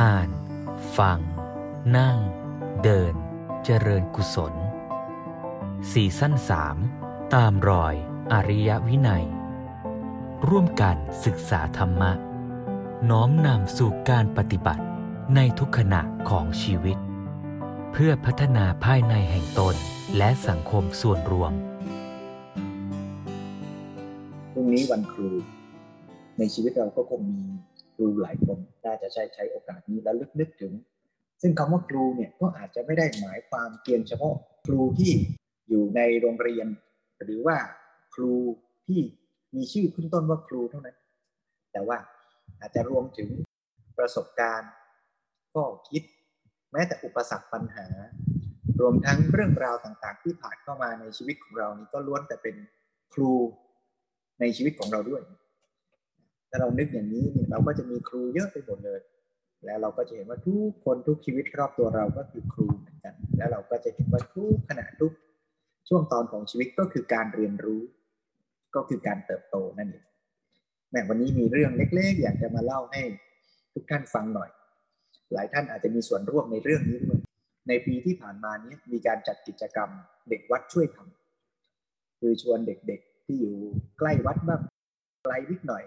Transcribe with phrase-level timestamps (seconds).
[0.00, 0.30] อ่าน
[0.98, 1.18] ฟัง
[1.96, 2.18] นั่ง
[2.82, 3.14] เดิน
[3.64, 4.54] เจริญกุศล
[5.92, 6.76] สี่สั้นสาม
[7.34, 7.94] ตามรอย
[8.32, 9.24] อริยวินัย
[10.48, 12.12] ร่วมกันศึกษาธรรมะ
[13.10, 14.84] น้อมนำสู่การปฏิบัติ
[15.34, 16.98] ในทุกขณะของชีวิต
[17.92, 19.74] เพื่อพัฒนาภายในแห่งตน
[20.16, 21.52] และสังคมส่วนรวม
[24.52, 25.28] พรุ่งนี้วันครู
[26.38, 27.40] ในชีวิตเราก็คงมี
[28.00, 30.72] รูหลายคนน่าจะใช้ใช้โอกาสนี้แล้วลึกนึกถึง
[31.42, 34.34] ซึ่งคำว่าครูเนี่ยก็อาจจะไม่ได้หมายความเพียงเฉพาะ
[34.66, 35.12] ครูที่
[35.68, 36.66] อยู่ในโรงเรียน
[37.24, 37.56] หรือว่า
[38.14, 38.32] ครู
[38.86, 39.00] ที่
[39.56, 40.96] มีชื่อขึ้นต้นว่าครูเท่านั้น
[41.72, 41.98] แต่ว่า
[42.60, 43.28] อาจจะรวมถึง
[43.98, 44.72] ประสบการณ์
[45.52, 46.02] ข้อคิด
[46.72, 47.86] แม้แต่อุปสรรคปัญหา
[48.80, 52.56] รวมทั้งเรื่องราวต่างๆ ที่ผ่านเข้ามาในชีวิตของเรานี้ก็ล้วนแต่เป็น
[53.14, 53.32] ครู
[54.40, 55.22] ในชีวิตของเราด้วย
[56.50, 59.00] ถ้าเรานึกอย่างนี้เนี่ยเราก็จะมีครูเยอะไปหมดเลย
[59.64, 65.12] แล้วเราก็จะเห็นว่าทุกคนทุกชีวิตรอบตัวเราก็คือครูเหมือนกัน แล้วเราก็จะเห็นว่าทุกขณะทุก
[65.88, 67.82] ช่วงตอนของชีวิตก็คือการเรียนรู้
[68.74, 70.04] ก็คือการเติบโตนั่นเอง
[70.90, 73.02] แม้วันนี้มีเรื่องเล็กๆ อยากจะมาเล่าให้
[73.72, 74.50] ทุกท่านฟังหน่อย
[75.32, 77.20] หลายท่านอาจจะมีส่วนร่วมในเรื่องนี้ด้วย
[77.68, 79.90] ในปีที่ผ่านมานี้มีการจัดกิจกรรม
[80.28, 83.56] เด็กวัดช่วยทำคือชวนเด็กๆที่อยู่
[83.98, 84.62] ใกล้วัดบ้าง
[85.24, 85.84] ไกลนิดหน่อย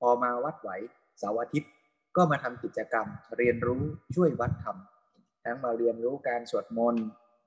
[0.00, 0.70] พอมาวัดไหว
[1.18, 1.70] เสาร์อาทิตย์
[2.16, 3.06] ก็มาทำกิจกรรม
[3.38, 3.82] เรียนรู้
[4.16, 7.04] ช่วยวัดทำทั้งมาเรียนรู้การสวดมนต์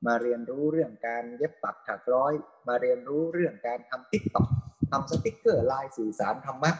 [0.07, 2.33] มาเรียนรู้เรื่องการเย็บปักถักร้อย
[2.67, 4.47] มาเรียนรู้เรื่องการทำ TikTok
[4.91, 6.71] ทำสติ๊กเกอร์ลายสื่อสารธรรมะ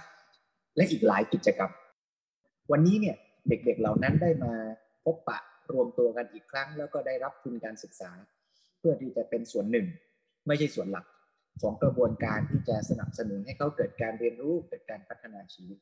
[0.76, 1.72] และอีกหลายกิจกรรม
[2.72, 3.16] วันนี้เนี่ย
[3.48, 4.54] เด็กๆเเหล่านั้นได้มา
[5.04, 5.40] พบปะ
[5.74, 8.12] รวมตัวกันอีกครั้ง แล้วก็ได้รับทุนการศึกษา
[8.80, 9.86] เพื่อที่จะเป็นส่วนหนึ่ง
[10.48, 11.06] ไม่ใช่ส่วนหลัก
[11.62, 15.78] ของกระบวนการที่จะสนับสนุนให้เขาเกิดการเรียนรู้เกิดการพัฒนาชีวิต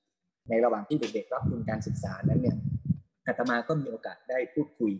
[0.50, 2.58] ในระหว่างที่เด็กๆรับทุนการศึกษานั้นเนี่ย
[3.28, 4.94] อาตมาก็มีโอกาสได้พูดคุย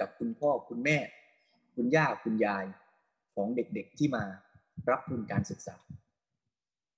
[0.00, 0.98] กับคุณพ่อคุณแม่
[1.76, 2.64] คุณย่าคุณยาย
[3.34, 4.24] ของเด็กๆที่มา
[4.90, 5.76] รับทุนการศึกษา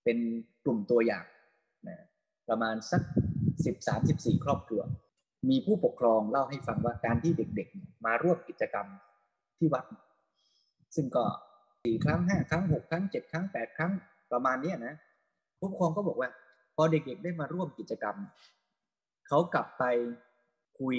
[0.05, 0.19] เป็น
[0.65, 1.27] กลุ่มตัวอย่าง
[1.89, 1.99] นะ
[2.49, 3.03] ประมาณสัก
[3.73, 4.83] 13-14ครอบครัว
[5.51, 8.87] มีผู้ปกครองเล่าให้ฟังว่าการที่เด็กๆ มาร่วมกิจกรรม
[9.59, 9.85] ที่วัด
[10.97, 11.25] ซึ่งก็
[11.87, 13.93] สี่ครั้งห้าครั้งหกครั้งเจ็ดครั้งแปดครั้ง
[14.33, 14.95] ประมาณนี้นะ
[15.59, 16.31] ผู้ปกครองก็บอกว่า
[16.77, 18.17] พอเด็กๆได้มาร่วมกิจกรรม
[19.29, 19.85] เขากลับไป
[20.81, 20.97] คุย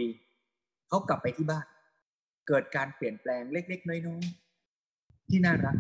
[0.88, 1.68] เขากลับไปที่บ้าน
[2.48, 5.78] เกิดการเปลี่ยนแปลงเล็ก ๆ น้อยๆที่น่ารัก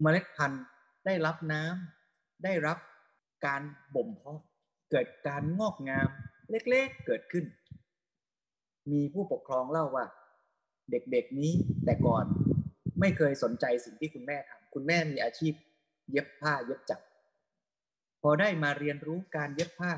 [0.00, 0.64] เมล็ดพันธุ์
[1.06, 2.78] ได้รับน้ำได้รับ
[3.46, 3.62] การ
[3.94, 4.40] บ่มเพาะ
[4.90, 6.08] เกิดการงอกงาม
[6.50, 7.44] เล็กๆเกิดขึ้น
[8.90, 10.06] มีผู้ปกครองเล่าว่า
[10.90, 11.52] เด็กๆนี้
[11.84, 12.24] แต่ก่อน
[13.02, 15.52] ไม่เคยสนใจสิ่งที่คุณแม่ทำคุณแม่มีอาชีพ
[16.10, 17.04] เย็บผ้าเย็บจักร
[18.22, 19.92] พอได้มาเรียนรู้การเย็บผ้า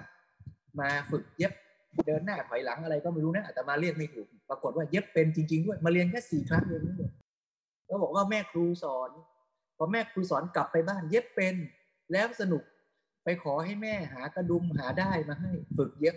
[0.80, 1.52] มาฝึกเย็บ
[2.06, 7.08] เดินหน้าถอยหลังอะไรก็ไม่รู้นะแต่มาเรียกไม่ถูก ปรากฏว่าเย็บเป็นจริง ๆ ด้วย มาเรียนแค่สี่ครั้งเองนี่
[7.86, 9.10] แล้วบอกว่าแม่ครูสอน
[9.76, 11.54] พอแม่ครูสอนกลับไปบ้าน เย็บเป็น
[12.12, 12.62] แล้วสนุก
[13.24, 16.16] ไปขอให้แม่หากระดุมหาได้มาให้ฝึกเย็บ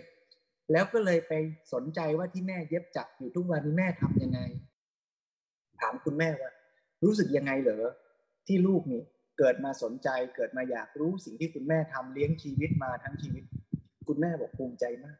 [0.72, 1.32] แล้วก็เลยไป
[1.72, 4.40] สนใจว่าที่แม่เย็บจักอยู่ทุกวันนี้แม่ทํำยังไง
[5.80, 6.50] ถามคุณแม่ว่า
[7.04, 7.88] รู้สึกยังไงเหรอ
[8.46, 9.02] ที่ลูกนี่
[9.38, 13.44] เกิดมาสนใจเกิดมาอยากรู้สิ่งที่คุณแม่ทำเลี้ยงชีวิตมาทั้งชีวิต
[14.08, 15.18] คุณแม่บอกภูมิใจมาก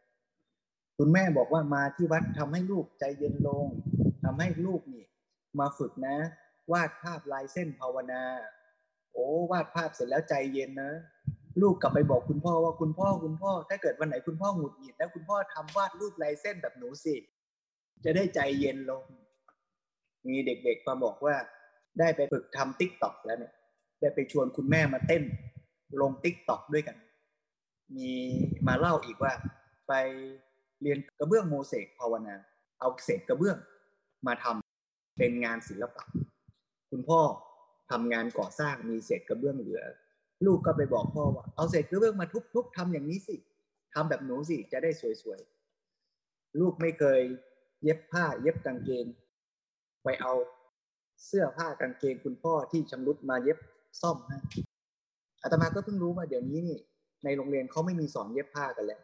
[0.99, 3.67] คุณแม่บอกว่ามาที่วัดทำให้ลูกใจเย็นลง
[4.25, 5.05] ทำให้ลูกนี่
[5.61, 6.17] มาฝึกนะ
[6.73, 8.23] วาดภาพลายเส้นภาวนา
[9.13, 10.93] โอ้วาดภาพเสร็จแล้วใจเย็นนะ
[11.63, 17.15] ลูกกลับไปบอกคุณพ่อว่าคุณพ่อคุณพ่อ ถ้าเกิดวันไหนคุณพ่อหงุดหงิดแล้วคุณพ่อทำวาดรูปลายเส้นแบบหนูสิ
[18.05, 19.05] จะได้ใจเย็นลง
[20.29, 21.37] มีเด็กๆมาบอกว่า
[21.99, 23.53] ได้ไปฝึกทำ TikTok แล้วเนี่ย
[24.01, 25.23] ได้ไปชวนคุณแม่มาเต้น
[26.01, 26.97] ลง TikTok ด้วยกัน
[27.97, 28.11] มี
[28.67, 29.33] มาเล่าอีกว่า
[29.89, 29.93] ไป
[30.83, 32.35] เรียนกระเบื้องโมเสกภาวนา
[32.81, 33.57] เอาเศษกระเบื้อง
[34.27, 36.05] มาทำเป็นงานศิลปะ
[36.91, 37.21] คุณพ่อ
[37.91, 39.83] ทำงานก่อสร้างมีเศษกระเบื้องเหลือ
[40.47, 43.37] ลูกก็ไปบอกพ่อว่า เอาเศษกระเบื้องมาทุบๆทำอย่างนี้สิ
[43.95, 44.91] ทำแบบหนูสิจะได้
[45.23, 47.21] สวยๆลูกไม่เคย
[47.83, 49.07] เย็บผ้าเย็บกางเกง
[50.05, 50.33] ไปเอา
[51.27, 53.59] เสื้อผ้ากางเกงคุณพ่อที่ชำรุดมาเย็บ
[54.01, 54.39] ซ่อมให้
[55.43, 56.79] อาตมาก็เพิ่งรู้ว่าเดี๋ยวนี้นี่
[57.25, 59.01] ในโรงเรียนเขาไม่มีสอนเย็บผ้ากันแล้ว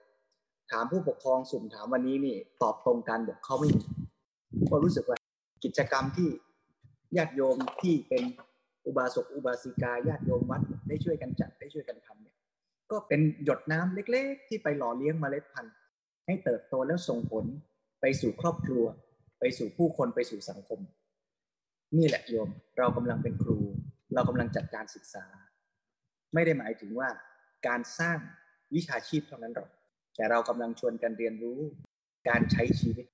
[0.71, 3.83] ถามผู้ปกครองสุ่มถามวันนี้นี่ตอบตรงกันบอกเขาไม่มี
[4.71, 5.17] ก็รู้สึกว่า
[5.65, 6.29] กิจกรรมที่
[7.17, 8.23] ญาติโยมที่เป็น
[8.87, 12.37] อุบาสกอุบาสิกาญาติโยมวัดได้ช่วยกันจัดได้ช่วยกันทำเนี่ย
[12.91, 15.75] ก็เป็นหยดน้ำเล็กๆ ที่ไปหล่อเลี้ยงเมล็ดพันธุ์
[16.27, 17.45] ให้เติบโตแล้วส่งผล
[18.01, 18.85] ไปสู่ครอบครัว
[19.41, 20.81] ไปสู่ผู้คนไปสู่สังคม
[21.97, 22.49] นี่แหละโยม
[22.79, 23.59] เรากำลังเป็นครู
[24.15, 25.25] เรากำลังจัดการศึกษา
[26.35, 27.09] ไม่ได้หมายถึงว่า
[27.67, 28.19] การสร้าง
[28.75, 29.71] วิชาชีพเท่านั้นหรอก
[30.17, 31.61] แต่เรากำลังชวนกันเรียนรู้
[32.29, 33.07] การใช้ชีวิต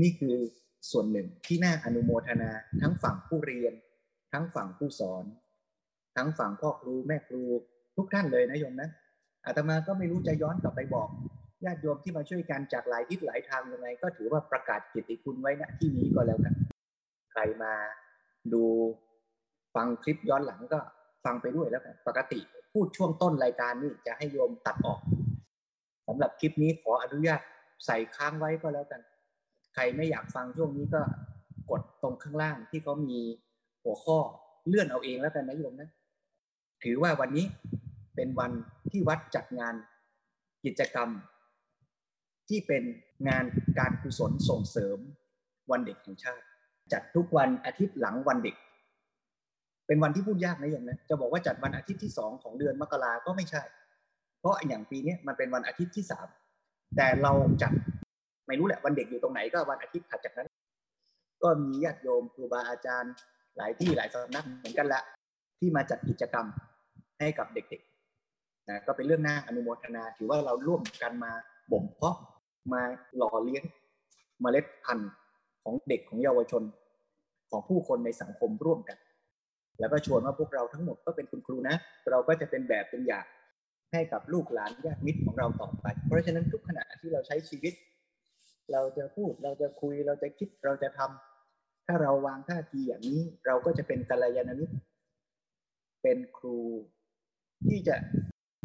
[0.00, 0.36] นี่คือ
[0.90, 2.50] ส่วนหนึ่งที่น่าอนุโมทนา
[2.80, 3.74] ทั้งฝั่งผู้เรียน
[4.32, 5.24] ทั้งฝั่งผู้สอน
[6.16, 7.42] ทั้งฝั่งพ่อครูแม่ครู
[7.96, 8.90] ทุกท่านเลยนะโยมนะ
[9.46, 11.08] อาตมาก็ไม่รู้จะย้อนกลับไปบอก
[11.64, 16.54] ญาติโยมที่มาช่วยกันจากหลายทิศหลายทางยังไง ก็ถือว่าประกาศเกียรติคุณไว้ณที่นี้ก็แล้วกัน
[17.32, 17.72] ใครมา
[18.52, 18.64] ดู
[19.74, 20.80] ฟังคลิปย้อนหลังก็
[21.24, 22.40] ฟังไปด้วยแล้วกันปกติ
[22.72, 25.00] พูดช่วงต้นรายการนี่จะให้โยมตัดออก
[26.06, 27.40] สำหรับคลิปนี้ขออนุญาต
[27.86, 29.00] ใส่ค้างไว้ก็แล้วกัน
[29.74, 31.02] ใครไม่อยากฟังช่วงนี้ก็
[31.70, 33.18] กดตรงข้างล่างที่เขามี
[33.82, 34.18] หัวข้อ
[34.68, 35.90] เลื่อนเอาเองแล้วกันนะโยมนะ
[36.82, 37.46] ถือว่าวันนี้
[38.14, 38.52] เป็นวัน
[38.90, 39.74] ที่วัดจัดงาน
[40.64, 41.08] กิจกรรม
[42.48, 42.82] ที่เป็น
[43.28, 43.44] งาน
[43.78, 44.98] การกุศลส่งเสริม
[45.70, 46.44] วันเด็กแห่งชาติ
[46.92, 48.56] จัดทุกวันอาทิตย์หลังวันเด็ก
[49.86, 53.62] เป็นวันที่พูดยากนะอย่างนะจะบอกว่าจัดวันอาทิตย์ที่สองของเดือนมกราก็ไม่ใช่
[54.40, 56.26] เพราะอย่างปีนี้มันเป็นวันอาทิตย์ที่สาม
[56.96, 57.32] แต่เรา
[57.62, 57.72] จัด
[58.46, 60.48] ไม่รู้แหละวันเด็กอยู่ตรงไหนก็วันอาทิตย์ถัดจากนั้น
[61.42, 63.12] ก็มีญาติโยมครูบาอาจารย์
[63.56, 65.02] หลายที่หลายสำนักเหมือนกันละ
[65.58, 66.46] ที่มาจัดกิจกรรม
[67.18, 71.32] ให้กับเด็กๆนะก็เป็นเรื่องน่าอนุโมทนา ถือว่าเราร่วมกันมา
[71.72, 72.16] บ่มเพาะ
[72.72, 72.82] มา
[73.16, 73.64] หล่อเลี้ยง
[74.42, 75.10] มเมล็ดพันธุ์
[75.62, 76.62] ของเด็กของเยาวชน
[77.50, 78.98] ของผู้คนในสังคมร่วมกัน
[79.80, 81.76] แล้วก็ชวนว่าพวกเราทั้งหมดก็เป็นคุณครูนะ
[82.10, 83.26] เราก็จะเป็นแบบเป็นอย่าง
[83.92, 87.74] ให้กับลูกหลานญาติมิตรของเราต่อไป เพราะฉะนั้นทุกขณะที่เราใช้ชีวิต
[88.72, 94.74] เราจะพูดเราจะคุยเราจะคิดเราจะทำถ้าเราวางท่าทีอย่างนี้ เราก็จะเป็นกัลยาณมิตร
[96.02, 96.58] เป็นครู
[97.66, 97.96] ที่จะ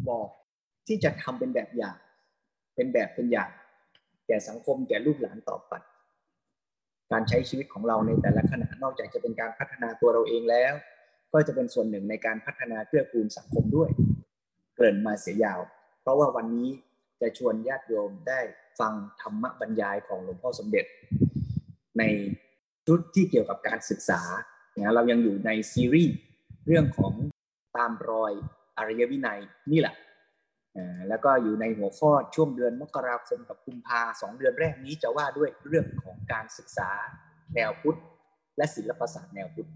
[0.08, 0.28] บอก
[0.88, 1.96] ที่จะทำเป็นแบบอย่าง
[2.74, 3.50] เป็นแบบเป็นอย่าง
[4.26, 5.74] แก่สังคมแก่ลูกหลานต่อไป
[7.12, 10.74] การใช้ชีวิตของเราในแต่ละขณะนอกจากจะเป็นการพัฒนาตัวเราเองแล้ว
[11.32, 13.90] ก็จะเป็นส่วนหนึ่งในการพัฒนาเกื้อกูลสังคมด้วย
[14.74, 15.60] เกริ่นมาเสียยาว
[16.02, 16.68] เพราะว่าวันนี้
[17.20, 18.40] จะชวนญาติโยมได้
[18.80, 20.84] ฟังธรรมบรรยายของหลวงพ่อสมเด็จ
[21.98, 22.02] ใน
[22.86, 24.20] ชุดที่เกี่ยวกับการศึกษา
[24.72, 26.14] เนี่ยเรายังอยู่ในซีรีส์
[26.66, 27.12] เรื่องของ
[27.76, 28.32] ตามรอย
[28.78, 29.40] อริยวินัย
[29.72, 29.94] นี่แหละ
[31.08, 36.90] แล้วก็อยู่ในหัวข้อช่วงเดือนมกราคมกับกุมภาสองเดือนแรกนี้จะว่าด้วยเรื่องของการศึกษา
[37.54, 37.98] แนวพุทธ
[38.56, 39.70] และศิลปศาสตร์แนวพุทธ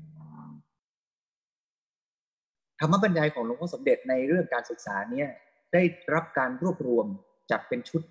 [2.81, 5.29] ธรรมบรรยายของหลวงพ่อสมเด็จในเรื่องการศึกษาเนี่ย
[5.73, 5.83] ได้
[6.15, 7.07] รับการรวบรวม
[7.51, 8.03] จัดเป็นชุด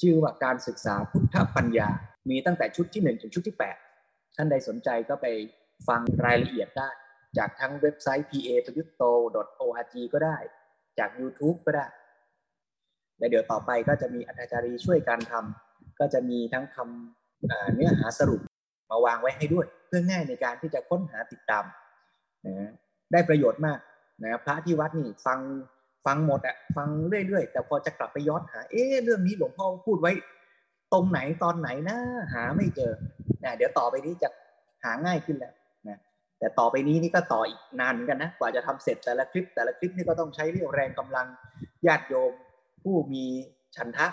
[0.00, 1.88] ชื่อว่าการศึกษาพุทธปัญญา
[2.30, 3.56] มีตั้งแต่ชุดที่1ถึงชุดที่
[3.96, 5.26] 8 ท่านใดสนใจก็ไป
[5.88, 6.90] ฟังรายละเอียดได้
[7.38, 9.10] จากทั้งเว็บไซต์ pa p y u t t o
[9.60, 10.38] org ก็ได้
[10.98, 11.86] จาก YouTube ก็ได้
[13.20, 18.40] และเดี๋ยวต่อไปก็จะมีอาจารย์ช่วยการทำก็จะมีทั้งทำเนื้อหาสรุป
[18.90, 21.64] มาวางไว้ให้ด้วย เพื่อง่ายในการที่จะค้นหาติดตาม
[22.46, 22.70] นะ
[23.12, 23.78] ได้ประโยชน์มาก
[24.22, 25.38] นะพระที่วัดนี่ฟัง
[26.06, 30.12] ฟังหมดอะฟังเรื่อยๆ แต่พอจะกลับไปย้อนหา เอ๊เรื่องนี้หลวงพ่อพูดไว้
[30.92, 31.98] ตรงไหนตอนไหนนะ
[32.34, 32.92] หาไม่เจอ
[33.44, 34.28] นะเดี๋ยวต่อไปนี้จะ
[34.84, 35.54] หาง่ายขึ้นแล้ว
[35.88, 35.98] นะ
[36.38, 41.26] แต่ต่อไปนี้นี่ก็ต่ออีกนานเหมือนกันนะกว่าจะทำเสร็จแต่ละคลิปแต่ละคลิปนี่ก็ต้องใช้เรี่ยวแรงกำลัง
[41.86, 42.32] ญาติโยม
[42.82, 43.24] ผู้มี
[43.76, 44.08] ฉันทะ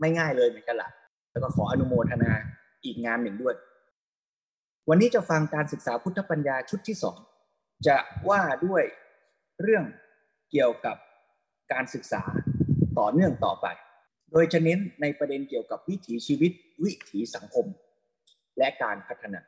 [0.00, 0.90] ไม่ง่ายเลยเหมือนกันละ
[1.30, 2.32] แล้วก็ขออนุโมทนา
[2.84, 3.54] อีกงานหนึ่งด้วย
[4.88, 7.18] วันนี้จะฟังการศึกษาพุทธปัญญาชุดที่สอง
[7.86, 7.96] จะ
[8.28, 8.82] ว่าด้วย
[9.62, 9.84] เรื่อง
[10.50, 10.96] เกี่ยวกับ
[11.72, 12.22] การศึกษา
[12.98, 13.66] ต่อเนื่องต่อไป
[14.30, 16.52] โดยจะเน้นในประเด็นเกี่ยวกับวิถีชีวิต
[16.84, 17.66] วิถีสังคม
[18.58, 19.40] และการพัฒนา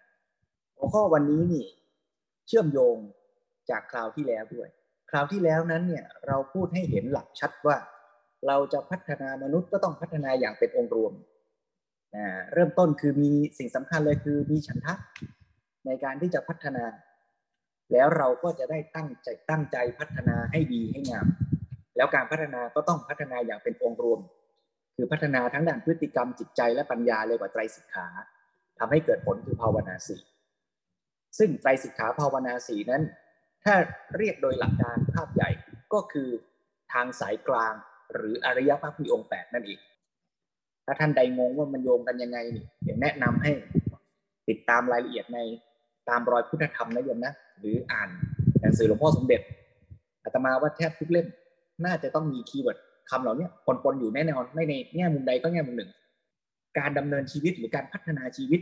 [0.76, 1.66] หัวข้อวันนี้นี่
[2.46, 2.96] เชื่อมโยง
[3.70, 4.68] จากคราวที่แล้วด้วย
[5.10, 7.76] คราวที่แล้วนั้นเนี่ยเราพูดให้เห็นหลักชัดว่า
[8.46, 11.12] เราจะพัฒนามนุษย์ก็ต้องพัฒนาอย่างเป็นองค์รวม
[12.16, 14.94] นะเริ่มต้นคือมีสิ่งสำคัญเลยคือมีฉันทะ
[15.86, 16.84] ในการที่จะพัฒนา
[17.92, 21.26] แล้วเราก็จะได้ตั้งใจตั้งใจพัฒนาให้ดีให้งาม
[21.96, 24.20] แล้วการพัฒนาก็ต้องพัฒนาอย่างเป็นองค์รวม
[24.96, 28.06] คือพัฒนาทั้งด้านพฤติกรรมจิตใจและปัญญาเลยกว่าไตรสิกขา
[28.78, 30.16] ทำให้เกิดผลคือภาวนาสี
[31.38, 33.02] ซึ่งไตรสิกขาภาวนาสีนั้น
[33.64, 33.74] ถ้า
[34.16, 35.50] เรียกโดยหลักการภาพใหญ่
[35.92, 36.28] ก็คือ
[36.92, 37.74] ทางสายกลาง
[38.14, 39.78] หรืออริยมรรคมีองค์แปดนั่นเอง
[40.86, 43.50] ถ้าท่านใดงงว่ามันโยงกันยังไงนี่เดี๋ยวแนะนำให้
[44.48, 45.38] ติดตามรายละเอียดใน
[46.08, 48.08] ตามรอยพุทธธรรมนะโยมนะ หรืออ่าน
[48.60, 49.40] หนังสือหลวงพ่อสมเด็จ
[50.24, 51.26] อาตมาว่าแทบทุกเล่ม
[51.84, 52.78] น่าจะต้องมีคีย์เวิร์ด
[53.10, 53.46] คำเหล่านี้
[53.84, 55.90] ปนๆอยู่แน่นอนไม่ในแง่มุมใดก็แง่มุมหนึ่ง
[56.78, 58.60] การดำเนินชีวิตหรือการพัฒนาชีวิต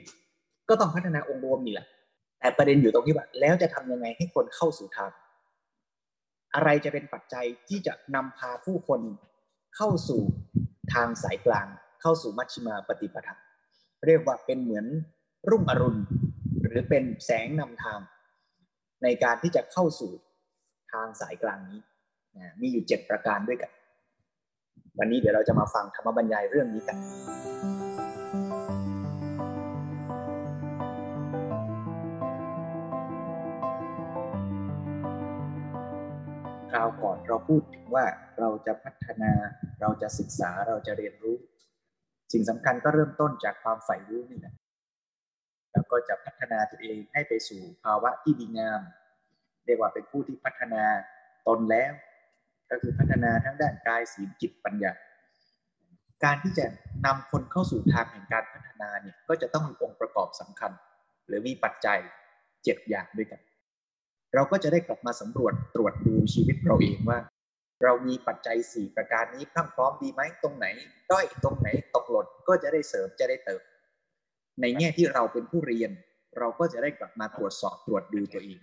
[0.68, 1.86] ก็ต้องพัฒนาองค์รวมนี่แหละ
[2.38, 5.10] แต่ประเด็นอยู่ตรงที่ว่าแล้วจะทำยังไงให้คนเข้าสู่ทาง
[6.54, 9.00] อะไรจะเป็นปัจจัยที่จะนำพาผู้คน
[9.76, 10.22] เข้าสู่
[10.94, 11.66] ทางสายกลาง
[12.00, 13.34] เข้าสู่มัชฌิมาปฏิปทา
[14.06, 14.87] เรียกว่าเป็นเหมือน
[15.50, 16.00] รุ่งอรุณ
[16.62, 18.00] หรือเป็นแสงนำทาง
[19.02, 20.12] ในการที่จะเข้าสู่
[20.92, 21.80] ทางสายกลางนี้
[22.60, 23.70] มีอยู่เจ็ดประการด้วยกัน
[24.98, 38.04] วันนี้เดี๋ยวเราจะมาฟังธรรมบรรยายเรื่องนี้กันาวก่อนเราพูดถึงว่า
[38.38, 39.32] เราจะพัฒนา
[39.80, 41.37] เราจะศึกษาเราจะเรียนรู้
[42.32, 44.54] สิ่งสำคัญก็เริ่มต้นจากความใฝ่รู้นี่แหละ
[45.73, 48.80] แล้วก็จะพัฒนาตัวเองให้ไปสู่ภาวะที่ดีงาม
[49.66, 50.85] เรียกว่าเป็นผู้ที่พัฒนา
[51.47, 51.92] ตนแล้ว
[52.70, 54.92] ก็คือพัฒนาทั้งด้านกายศีลจิตปัญญา
[56.25, 56.66] การที่จะ
[57.06, 60.73] นำคนเข้าสู่ทางแห่งการพัฒนาเนี่ยก็จะต้องมีองค์ประกอบสำคัญ
[61.26, 61.99] หรือมีปัจจัย
[62.64, 63.40] เจ็ดอย่างด้วยกัน
[64.35, 67.18] เราก็จะได้กลับมาสำรวจตรวจดูชีวิตเราเองว่า
[67.82, 70.66] เรามีปัจจัยสี่ประการนี้พรั่งพร้อมดีไหมตรงไหน
[71.11, 73.62] ด้อยตรงไหนตกหล่นก็จะได้เสริมจะได้เติม
[74.61, 75.90] ในแง่ที่เราเป็นผู้เรียน
[76.38, 78.61] เราก็จะได้กลับมาตรวจสอบตรวจดูตัวเอง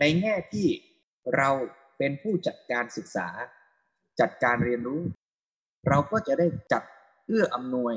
[0.00, 0.66] ในแง่ที่
[1.36, 1.50] เรา
[1.98, 3.28] เป็นผู้จัดการศึกษา
[4.20, 5.00] จัดการเรียนรู้
[5.88, 6.82] เราก็จะได้จัด
[7.26, 7.94] เอื้ออำนวย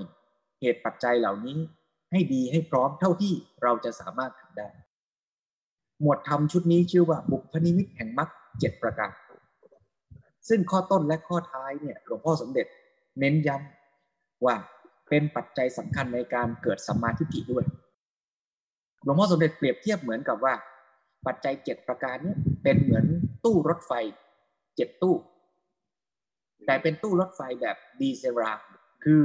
[0.61, 1.59] เหตุปัจจัยเหล่านี้
[2.11, 4.69] ให้ดีให้พร้อมเท่าที่เราจะสามารถทำได้
[6.01, 9.11] หมวดธรรมชุดนี้ชื่อว่าบุพนิมิตแห่งมรรคเจ็ดประการ
[10.49, 12.67] ซึ่งข้อต้นและข้อท้ายเนี่ยหลวงพ่อสมเด็จ
[13.19, 14.55] เน้นย้ำว่า
[15.09, 17.65] เป็นปัจจัยสำคัญในการเกิดสัมมาทิฏฐิด้วย
[19.03, 20.53] หลวงพ่อสมเด็จเปรียบเทียบเหมือนกับว่า
[21.25, 23.05] ปัจจัยเจ็ดประการนี้เป็นเหมือน
[23.45, 23.91] ตู้รถไฟ
[24.75, 25.15] เจ็ดตู้
[26.65, 28.53] แต่เป็นตู้รถไฟแบบดีเซลรา
[29.03, 29.21] คือ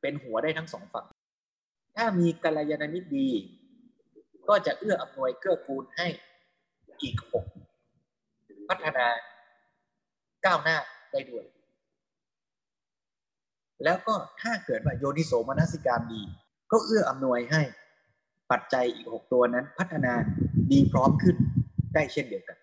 [0.00, 1.06] เป็นหัวได้ทั้งสองฝั่ง
[1.96, 3.28] ถ้ามีกัลยาณมิตรดี
[4.48, 6.06] ก็จะเอื้ออำนวยเกื้อกูลให้
[7.02, 7.44] อีกหก
[8.68, 9.06] พัฒนา
[10.44, 10.76] ก้าวหน้า
[11.12, 11.44] ได้ด้วย
[13.84, 16.22] แล้วก็ถ้าเกิดว่าโยนิโสมนสิการดี
[16.70, 17.62] ก็เอื้ออำนวยให้
[18.50, 20.12] ปัจจัยอีกหกตัวนั้นพัฒนา
[20.72, 21.36] ดีพร้อมขึ้น
[21.94, 22.58] ได้เช่นเดียวกัน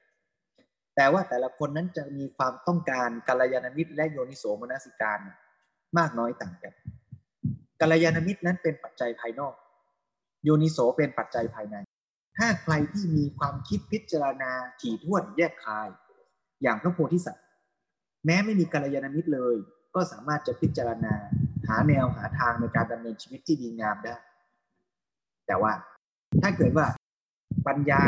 [0.96, 5.20] แต่ว่าแต่ละคนนั้นจะมีความต้องการกัลยาณมิตรและโยนิโสมนสิการ
[5.98, 6.74] มากน้อยต่างกัน
[7.82, 9.54] กัลยาณมิตรนั้นเป็นปัจจัยภายนอก
[10.44, 11.76] โยนิโสเป็นปัจจัยภายใน
[12.38, 15.88] ถ้าใครที่มีความคิดพิจารณาถี่ถ้วนแยกคาย
[16.64, 17.46] อย่างพระโพธิสัตว์
[18.26, 19.56] แม้ไม่มีกัลยาณมิตรเลย
[19.96, 21.14] ก็สามารถจะพิจารณา
[21.68, 24.16] หาแนวหาทางในการดำเนินชีวิตที่ดีงามได้
[25.48, 25.72] แต่ว่า
[26.42, 26.88] ถ้าเกิดว่า
[27.68, 28.02] ปัญญา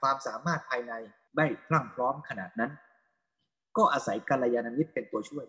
[0.00, 0.92] ความสามารถภายใน
[1.34, 2.70] ไม่พรั่งพร้อมขนาดนั้น
[3.76, 5.46] ก็อาศัยกัลยาณมิตรเป็นตัวช่วย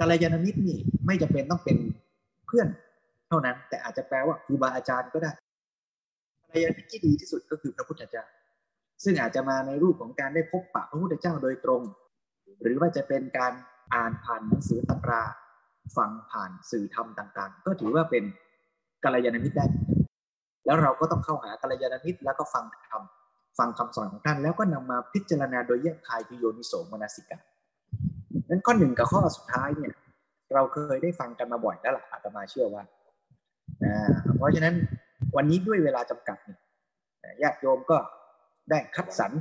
[0.00, 1.76] กัลยาณมิตรนี่ไม่จำเป็นต้องเป็น
[2.46, 2.68] เพื่อน
[3.28, 5.32] เท่านั้น แต่อาจจะแปลว่าครูบาอาจารย์ก็ได้
[6.52, 8.24] กัลยาณมิตรที่ดีที่สุดก็คือพระพุทธเจ้า
[9.04, 11.82] ซึ่งอาจจะมาในรูปของการได้พบปะพระพุทธเจ้าโดยตรง
[12.62, 13.52] หรือว่าจะเป็นการ
[13.94, 15.22] อ่านผ่านหนังสือตำรา
[15.96, 18.24] ฟังผ่านสื่อธรรมต่างๆ ก็ถือว่าเป็น
[19.04, 19.66] กัลยาณมิตรได้
[20.66, 23.02] แล้วเราก็ต้องเข้าหากัลยาณมิตรแล้วก็ฟังธรรม
[23.58, 27.38] ฟังคำสอนของท่านแล้วก็นำมาพิจารณาโดยแยกคายพิโยนิโสมนสิกา
[28.48, 29.92] นั้นข้อหนึ่งกับข้อสุดท้ายเนี่ย
[30.54, 32.82] เราเคยได้ฟังกันมาบ่อยแล้วล่ะอาตมาเชื่อว่า
[34.36, 34.74] เพราะฉะนั้น
[35.36, 36.60] วันนี้ด้วยเวลาจำกัดเนี่ย
[37.42, 37.98] ญาติโยมก็
[38.70, 39.32] ได้คัดสรร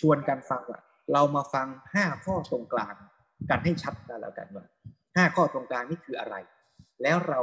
[0.00, 0.80] ชวนกันฟังว่า
[1.12, 2.94] เรามาฟังห้าข้อตรงกลาง
[3.50, 4.64] กันให้ชัดกันแล้วกันว่า
[5.16, 6.36] ห้าข้อตรงกลางนี่คืออะไร
[7.02, 7.40] แล้วเรา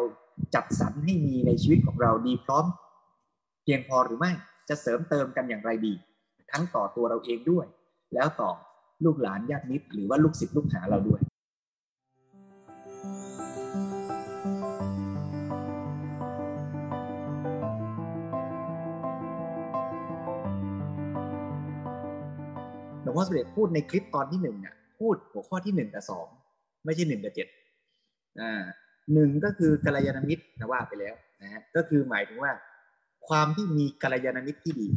[0.55, 2.65] จัดสรรให้มีในชีวิตของเราดีพร้อม
[3.63, 4.31] เพียงพอหรือไม่
[4.69, 5.93] จะเสริมเติมกันอย่างไรดี
[6.51, 7.65] ทั้งต่อตัวเราเองด้วย
[8.13, 8.51] แล้วต่อ
[9.05, 11.21] ลูกหลานญาติมิตรหรือว่าลูกศิษย์ลูกหาเราด้วย
[23.17, 26.27] พ่อสมเด็จพูดในคลิปตอนที่หนึ่งเนี่ยพูดหัวข้อที่หนึ่งกับสอง
[26.85, 27.47] ไม่ใช่หนึ่งกับเจ็ด
[28.39, 28.61] อ่า
[29.13, 32.51] หนึ่งก็คือกัลยาณมิตรนะว่าไปแล้วนะฮะก็คือหมายถึงว่า
[33.27, 34.87] ความที่มีกัลยาณมิตรที่ดี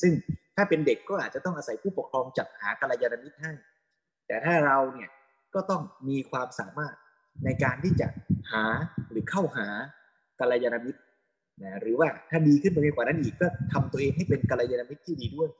[0.00, 0.12] ซึ่ง
[0.56, 3.52] ถ้าเป็นเด็กก็อาจจะต้องอาศัยผู้ปกครองจัดหากัลยาณมิตรให้
[4.26, 5.10] แต่ถ้าเราเนี่ย
[5.54, 6.94] ก็ต้องมีความสามารถ
[7.44, 8.08] ในการที่จะ
[8.52, 8.64] หา
[9.10, 9.68] หรือเข้าหา
[10.40, 11.00] กัลยาณมิตร
[11.62, 15.50] นะหรือว่าถ้าดีขึ้นไปกว่านั้นอีกก็ทำตัวเองให้เป็นกัลยาณมิตรที่ดีด้วย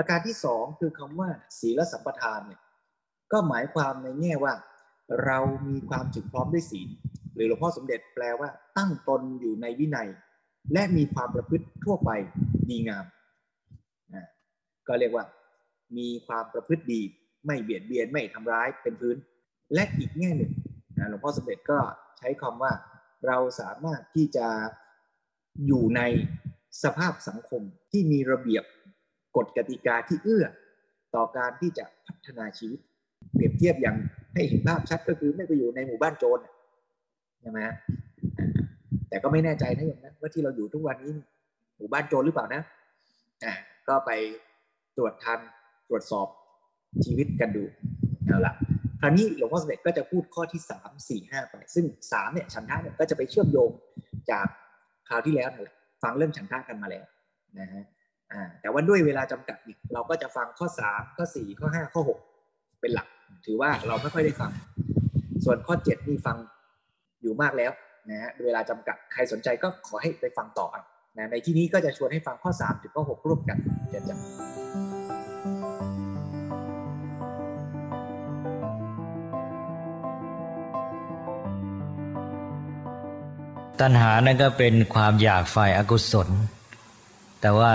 [0.00, 1.28] ประการที่สองคือคำว่า
[1.60, 2.60] ศีลสัมปทานเนี่ย
[3.32, 4.54] ก็หมายความในแง่ว่า
[5.24, 5.38] เรา
[5.68, 6.88] มีความถึงพร้อมด้วยศีล
[7.34, 10.08] หรือหลวงพ่อสมเด็จแปลว่าตั้งตนอยู่ในวินัย
[10.72, 12.10] และมีความประพฤติทั่วไป
[12.68, 13.04] ดีงาม
[14.14, 14.26] นะ
[14.88, 15.24] ก็เรียกว่า
[15.96, 17.00] มีความประพฤติดี
[17.46, 19.16] ไม่เบียดเบียนไม่ทำร้ายเป็นพื้น
[19.74, 20.52] และอีกแง่หนึ่ง
[20.98, 21.78] นะหลวงพ่อสมเด็จก็
[22.18, 22.72] ใช้คำว่า
[23.26, 24.46] เราสามารถที่จะ
[25.66, 26.00] อยู่ใน
[26.82, 28.64] สภาพสังคมที่มีระเบียบ
[29.36, 30.44] กฎกติกาที่เอื้อ
[31.14, 32.80] ต่อการที่จะพัฒนาชีวิต
[33.34, 33.96] เปรียบเทียบอย่าง
[34.34, 36.38] ให้เห็นภาพชัดก็คือไม่ไปอยู่ในหมู่บ้านโจร
[37.40, 37.58] ใช่ไหม
[39.08, 41.14] แต่ก็ไม่แน่ใจนะอย่างนั้นว่าที่เราอยู่ทุกวันนี้
[41.76, 42.62] หมู่บ้านโจรหรือเปล่านะ
[43.44, 43.52] อ่า
[43.88, 44.10] ก็ไป
[44.96, 45.40] ตรวจทัน
[45.88, 46.26] ตรวจสอบ
[47.04, 47.64] ชีวิตกันดู
[48.26, 48.54] เอาละ
[49.00, 53.70] คราวนี้หลวงพ่อสมเด็จก็จะพูดข้อที่สามสี่ห้าไป ซึ่งสามเนี่ยฉันทะเนี่ยก็จะไปเชื่อมโยง
[54.30, 54.46] จาก
[55.08, 57.04] คราวที่แล้วนั่นแหละฟังเรื่องฉันทะกันมาแล้ว
[57.58, 57.84] นะฮะ
[58.32, 62.18] อ่าแต่ว่าด้วยเวลาจำกัดอีกเราก็จะฟังข้อสามข้อสี่ข้อห้าข้อหก
[62.80, 63.08] เป็นหลัก
[63.46, 64.50] ถือว่าเราไม่ค่อยได้ฟัง
[65.44, 66.36] ส่วนข้อเจ็ดนี่ฟัง
[67.22, 67.72] อยู่มากแล้ว
[68.10, 70.66] นะฮะเวลาจำกัดใครสนใจก็ขอให้ไปฟังต่อ
[71.16, 73.58] นะในที่นี้ก็จะชวนให้ฟังข้อสามถึงข้อหกร่วมกัน
[73.90, 74.18] เช่นกัน
[83.80, 86.28] ตัณหานั่นก็เป็นความอยากฝ่ายอากุศล
[87.40, 87.72] แต่ว่า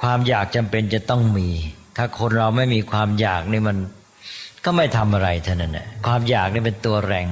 [0.00, 1.48] ความอยากจำเป็นจะต้องมี
[1.96, 3.76] ถ้าคนเราไม่มีความอยากนี่มัน
[4.64, 7.26] ก็ไม่ทำอะไรเท่านั้นแหละความอยากนี่เป็นตัวแรง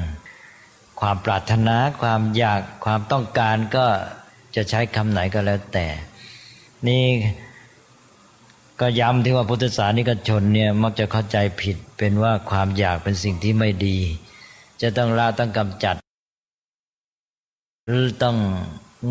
[1.00, 3.86] ความปรารถนา ความอยากความต้องการก็
[4.56, 5.86] จะใช้คำไหนก็แล้วแต่
[6.88, 7.04] นี่
[8.80, 13.98] ก็ย้ำที่ว่าพุทธศาสนิกชนเนี่ยมักจะเข้าใจผิดเป็นว่าความอยากเป็นสิ่งที่ไม่ดี
[14.82, 15.96] จะต้องละต้องกำจัด
[17.86, 18.36] หรือต้อง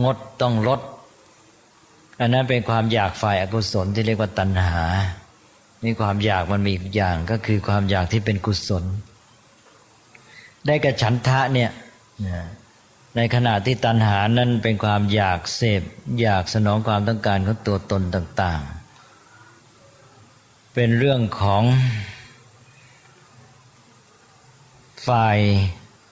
[0.04, 0.82] งดต้องลด
[2.20, 4.82] อันนั้นเป็นความอยากฝ่ายอากุศลที่เรียกว่าตัณหา
[5.84, 8.84] นี่ความอยากมันมีอีกอย่างก็คือความอยากที่เป็นกุศล
[10.66, 11.72] ได้กับฉันทะเนี่ย
[13.16, 15.82] ในขณะที่ตัณหานั้นเป็นความอยากเสพ
[16.22, 18.62] อยากสนองความต้องการของตัวตนต่าง
[19.88, 21.64] ๆ เป็นเรื่องของ
[25.08, 25.38] ฝ่าย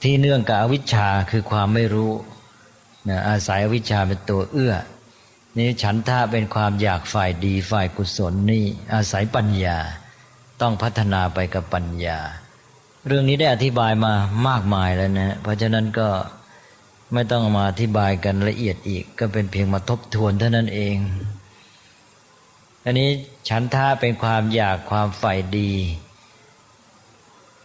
[0.04, 2.12] ที่เนื่องกับอวิชชาคือความไม่รู้
[3.10, 4.74] นะอาศัยอวิชชาเป็นตัวเอื้อ
[5.58, 9.78] นี่ฉันทะเป็นความอยากฝ่ายดีฝ่ายกุศลนี่อาศัยปัญญา
[10.62, 12.20] ต้องพัฒนาไปกับปัญญา
[13.08, 14.14] เรื่องนี้ได้อธิบายมา
[14.48, 16.10] มากมายแล้วนะ เพราะฉะนั้นก็
[17.14, 20.98] ไม่ต้องมาอธิบายกันละเอียดอีก ก็เป็นเพียงมาทบทวนเท่านั้นเอง
[22.86, 23.10] อันนี้
[23.50, 25.72] ฉันทะเป็นความอยากความฝ่ายดี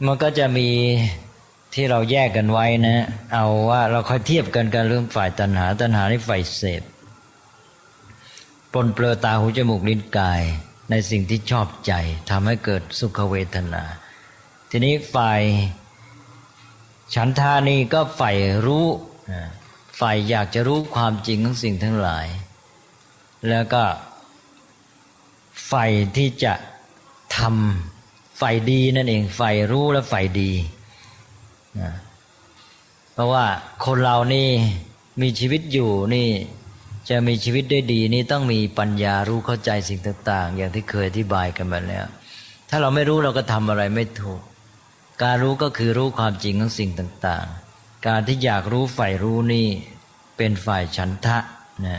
[0.06, 0.68] มันก็จะมี
[1.74, 6.82] ที่เราแยกกันไว้นะ เอาว่าเราค่อยเทียบกันกันเรื่องฝ่ายตัณหา ตัณหาในฝ่ายเสพ
[8.72, 10.42] ปนเปลือตาหูจมูกลิ้นกาย
[10.90, 11.92] ในสิ่งที่ชอบใจ
[12.30, 13.82] ทำให้เกิดสุขเวทนา
[14.70, 15.40] ทีนี้ฝ่าย
[17.14, 18.86] ฉันทานี่ก็ฝ่ายรู้
[20.00, 22.26] ฝ่ายอยากจะรู้ความจริงของสิ่งทั้งหลาย
[23.48, 23.82] แล้วก็
[25.70, 26.54] ฝ่ายที่จะ
[27.36, 30.52] ทำฝ่ายดีนั่นเองฝ่ายรู้และฝ่ายดี
[33.12, 33.46] เพราะว่า
[33.84, 34.48] คนเรานี่
[35.20, 36.28] มีชีวิตอยู่นี่
[37.08, 42.06] จะมีชีวิตได้ดีนี่ต้องมีปัญญารู้เข้าใจสิ่งต่าง ๆ อย่างที่เคยอธิบายกันมาแล้ว
[42.70, 44.40] ถ้าเราไม่รู้เราก็ทำอะไรไม่ถูก
[45.22, 49.66] การรู้ก็คือรู้ความจริงของสิ่งต่างๆ การที่อยากรู้ฝ่ายรู้นี่
[50.36, 51.38] เป็นฝ่ายฉันทะ
[51.86, 51.98] นะ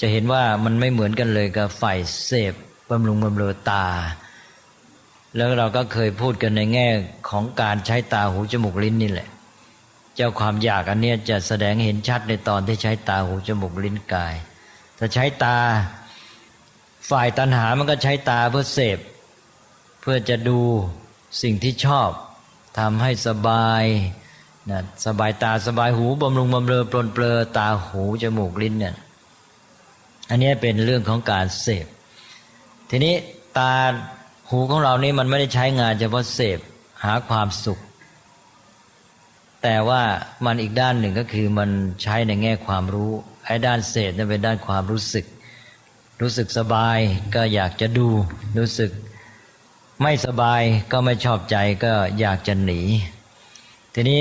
[0.00, 2.54] จะเห็นว่ามันไม่เหมือนกันเลยกับฝ่ายเสพ
[2.90, 3.86] บำรุงบำเรอตา
[5.36, 6.88] แล้วเราก็เคยพูดกันในแง่
[7.28, 9.28] ของการใช้ตาหูจมูกลิ้นนี่แหละ
[10.20, 14.34] เจ้าความอยากอันนี้จะแสดงเห็นชัดในตอนที่ใช้ตาหูจมูกลิ้นกาย
[14.98, 15.58] ถ้าใช้ตา
[17.10, 18.98] ฝ่ายตัณหามันก็ใช้ตาเพื่อเสพ
[20.00, 20.60] เพื่อจะดู
[21.42, 22.10] สิ่งที่ชอบ
[22.78, 23.84] ทำให้สบาย
[24.70, 28.94] นะสบายตาสบายหูบำรุงบำเรอปลนเปลือตาหูจมูกลิ้นเนี่ย
[30.30, 31.86] อันนี้เป็นเรื่องของการเสพ
[32.90, 33.14] ทีนี้
[33.58, 33.74] ตา
[34.48, 36.58] หูของเรานี่มันไม่ได้ใช้งานเฉพาะเสพ
[37.04, 37.80] หาความสุข
[39.62, 40.02] แต่ว่า
[40.44, 41.70] มันอีกด้านหนึ่งก็คือมัน
[42.02, 43.12] ใช้ในแง่ความรู้
[43.44, 45.26] ไอ้ด้านเสพนั่นเป็นด้านความรู้สึก
[46.20, 46.98] รู้สึกสบาย
[47.34, 48.08] ก็อยากจะดู
[48.58, 48.90] รู้สึก
[50.02, 52.80] ไม่สบายก็ไม่ชอบใจก็อยากจะหนี
[53.94, 54.20] ทีนี้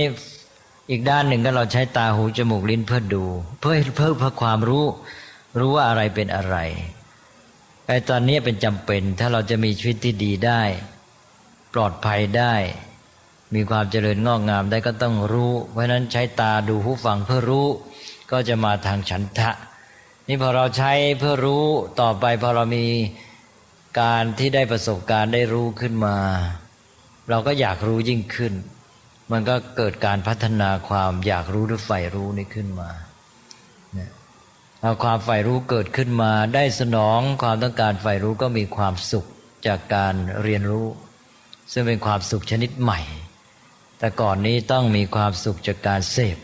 [0.89, 3.25] อีกด้านหนึ่งก็เราใช้ตาหูจมูกลิ้นเพื่อดู
[3.59, 4.85] เพื่อเพื่อเพื่อความรู้
[5.59, 6.57] รู้ว่าอะไรเป็นอะไร
[7.87, 10.61] ไอ้ตอนนี้เป็นจำเป็นถ้าเราจะมีชีวิตที่ดีได้
[11.73, 12.55] ปลอดภัยได้
[13.55, 17.67] มีความเจริญงอกงามได้ก็ต้องรู้ เพราะนั้นใช้ตาดูหูฟังเพื่อรู้
[18.31, 19.51] ก็จะมาทางฉันทะ
[20.27, 21.65] นี่พอเราใช้เพื่อรู้
[22.01, 22.85] ต่อไปพอเรามี
[24.01, 26.17] การที่ได้ประสบการณ์ได้รู้ขึ้นมา
[27.29, 28.53] เราก็อยากรู้ยิ่งขึ้น
[29.31, 32.89] มันก็เกิดการพัฒนาความอยากรู้หรือใฝ่รู้นี้ขึ้นมา
[35.03, 39.25] ความใฝ่รู้เกิดขึ้นมาได้สนองความต้องการใฝ่รู้ก็มีความสุข
[39.67, 40.87] จากการเรียนรู้
[41.71, 42.99] ซึ่งเป็นความสุขชนิดใหม่
[43.99, 46.37] แต่ก่อนนี้ต้องมีความสุขจากการเสพ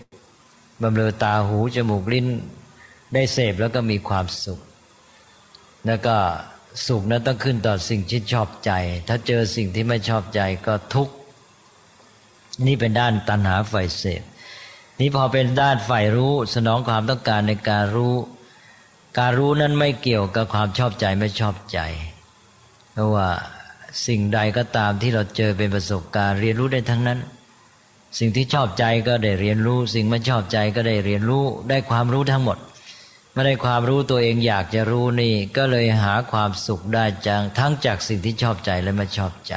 [0.82, 2.28] บำเรอตาหูจมูกลิ้น
[3.14, 4.60] ได้เสพแล้วก็มีความสุข
[5.86, 6.16] แล้วก็
[6.88, 8.72] สุขนั้นต้องขึ้นต่อสิ่งที่ชอบใจ
[9.08, 11.14] ถ้าเจอสิ่งที่ไม่ชอบใจก็ทุกข์
[12.66, 14.24] นี่เป็นด้านตัณหาไฟเสพ
[15.00, 18.16] นี่พอเป็นด้านฝ่ายรู้ สนองความต้องการในการรู้
[19.20, 21.80] การรู้นั้นไม่เกี่ยวกับความชอบใจไม่ชอบใจ
[22.94, 23.30] เพราะว่า
[24.08, 27.20] สิ่งใดก็ตามที่เราเจอเป็นประสบการณ์เรียนรู้ได้ทั้งนั้น
[28.20, 32.58] สิ่งที่ชอบใจก็ได้เรียนรู้ สิ่งไม่ชอบใจก็ได้เรียนรู้ ได้ความรู้ทั้งหมด
[33.34, 39.54] ไม่ได้ความรู้ตัวเองอยากจะรู้นี่ ก็เลยหาความสุขได้จังทั้งจากสิ่งที่ชอบใจและไม่ชอบใจ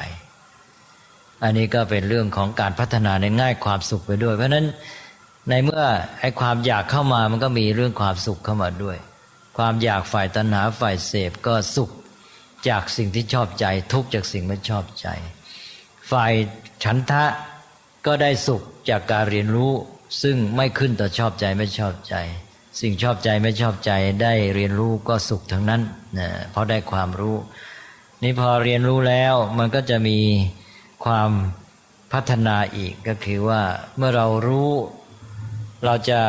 [1.43, 4.67] อันนี้ก็เป็นเรื่องของการพัฒนาในง่ายความสุขไปด้วย เพราะฉะนั้น
[5.49, 5.85] ในเมื่อ
[6.21, 8.97] ไอ้ความอยากเข้ามามันก็มีเรื่องความสุขเข้ามาด้วย
[9.59, 11.91] ความอยากฝ่ายตัณหาฝ่ายเสพก็สุข
[12.69, 15.07] จากสิ่งที่ชอบใจ ทุกจากสิ่งไม่ชอบใจ
[16.11, 16.33] ฝ่าย
[16.85, 17.25] ฉันทะ
[18.07, 19.73] ก็ได้สุขจากการเรียนรู้
[20.23, 22.15] ซึ่งไม่ขึ้นต่อชอบใจไม่ชอบใจ
[22.81, 23.93] สิ่งชอบใจไม่ชอบใจ
[24.23, 25.83] ได้เรียนรู้ก็สุขทั้งนั้น
[26.19, 27.37] นะเพราะได้ความรู้
[28.23, 30.19] นี่พอเรียนรู้แล้วมันก็จะมี
[31.05, 31.31] ความ
[32.13, 33.63] พัฒนาอีกก็คือว่า
[33.97, 34.73] เมื่อเรารู้
[35.85, 36.21] เราจะ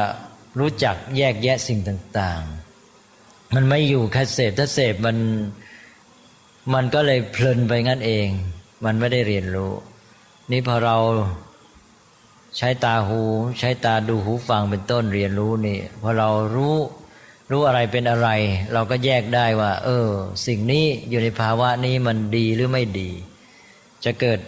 [0.60, 5.18] รู้จักแยกแยะสิ่งต่างๆ มันไม่อยู่แค่เสพถ้าเสพมัน
[6.74, 8.28] มันก็เลยเพลินไปงั้นเอง
[8.86, 9.72] มันไม่ได้เรียนรู้
[10.52, 10.98] นี่พอเรา
[12.58, 13.22] ใช้ตาหู
[13.60, 16.76] ใช้ตาดูหูฟังเป็นต้นเรียนรู้นี่พอเรารู้
[17.52, 18.30] รู้อะไรเป็นอะไร
[18.74, 20.08] เราก็แยกได้ว่า เออ
[20.48, 23.12] สิ่งนี้อยู่ในภาวะนี้มันดีหรือไม่ดี
[24.06, 24.40] จะเกิด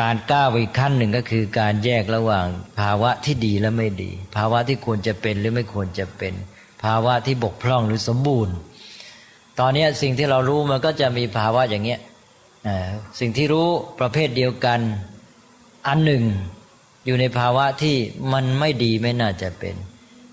[0.00, 2.46] การก้าวอีกขั้นหนึ่งก็คือการแยกระหว่าง
[2.80, 6.34] ภาวะที่ดีและไม่ดี ภาวะที่ควรจะเป็นหรือไม่ควรจะเป็น
[6.84, 8.54] ภาวะที่บกพร่องหรือสมบูรณ์
[9.60, 12.00] ตอนนี้สิ่งที่เรารู้มันก็จะมีภาวะอย่างเงี้ย
[13.20, 13.68] สิ่งที่รู้
[14.00, 14.80] ประเภทเดียวกัน
[15.86, 16.24] อันหนึ่ง
[17.08, 17.96] อยู่ในภาวะที่
[18.32, 19.74] มันไม่ดีไม่น่าจะเป็น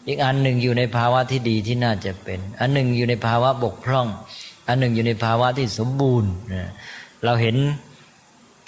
[0.08, 4.08] อีกอันหนึ่งอยู่ในภาวะที่ดีที่น่าจะเป็น อันหนึ่งอยู่ในภาวะบกพร่อง
[4.68, 6.32] อันหนึ่งอยู่ในภาวะที่สมบูรณ์
[7.24, 7.56] เราเห็น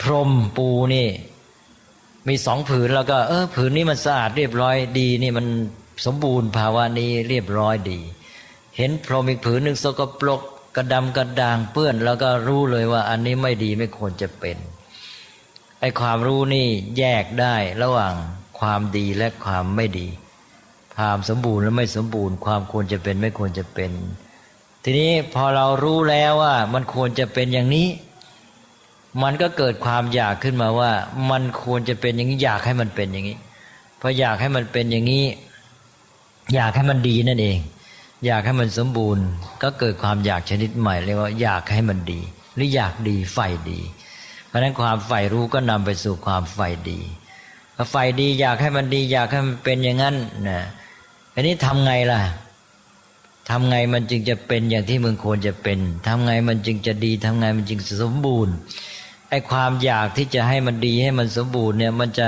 [0.01, 1.07] พรมปูนี่
[2.27, 5.47] มีสองผืนแล้วก็ เออผืนนี้มันสะอาดเรียบร้อยดีนี่มัน
[6.05, 7.99] สมบูรณ์ภาวะนี้เรียบร้อยดี
[8.77, 10.41] เห็นพรมอีกผืนหนึ่งสกปรก
[10.75, 14.57] กระดำกระด่างเปื้อน แล้วก็รู้เลยว่าอันนี้ไม่ดีไม่ควรจะเป็น
[15.81, 18.13] ไอ้ความรู้นี่แยกได้ระหว่าง
[18.59, 20.07] ความดีและความไม่ดี
[20.97, 23.91] ความสมบูรณ์และไม่สมบูรณ์ ความควรจะเป็นไม่ควรจะเป็น
[24.83, 27.87] ทีนี้พอเรารู้แล้วว่า มันควรจะเป็นอย่างนี้
[29.23, 30.91] มันก็เกิดความอยากขึ้นมาว่า
[31.31, 33.37] มันควรจะเป็นอย่างนี้อยากให้มันเป็นอย่างนี้
[34.01, 35.25] พออยากให้มันเป็นอย่างนี้
[36.53, 37.57] อยากให้มันดีนั่นเอง
[38.25, 39.25] อยากให้มันสมบูรณ์
[39.63, 42.21] ก็เกิดความอยากชนิดใหม่เรียกว่าอยากให้มันดี
[42.55, 43.79] หรืออยากดีใฝ่ดี
[44.57, 46.99] ราะนั้นความใฝ่รู้ก็นำไปสู่ความใฝ่ดี
[47.75, 50.15] พอใฝ่ดีอยากให้มันดีอยากให้มันเป็นอย่างนั้น
[50.49, 50.61] นะ
[51.33, 52.21] อันนี้ทำไงล่ะ
[53.49, 58.53] ทำไงมันจึงจะเป็นอย่างที่มึงควรจะเป็นทำไงมันจึงจะดีทำไงมันจึงสมบูรณ์
[59.29, 62.27] ไอ้ความอยากที่จะให้มันดีให้มันสมบูรณ์เนี่ยมันจะ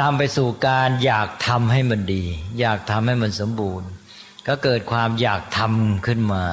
[0.00, 2.22] นำไปสู่การอยากทำให้มันดี
[2.60, 3.88] อยากทำให้มันสมบูรณ์
[4.46, 6.44] ก็เกิดความอยากทำขึ้นมา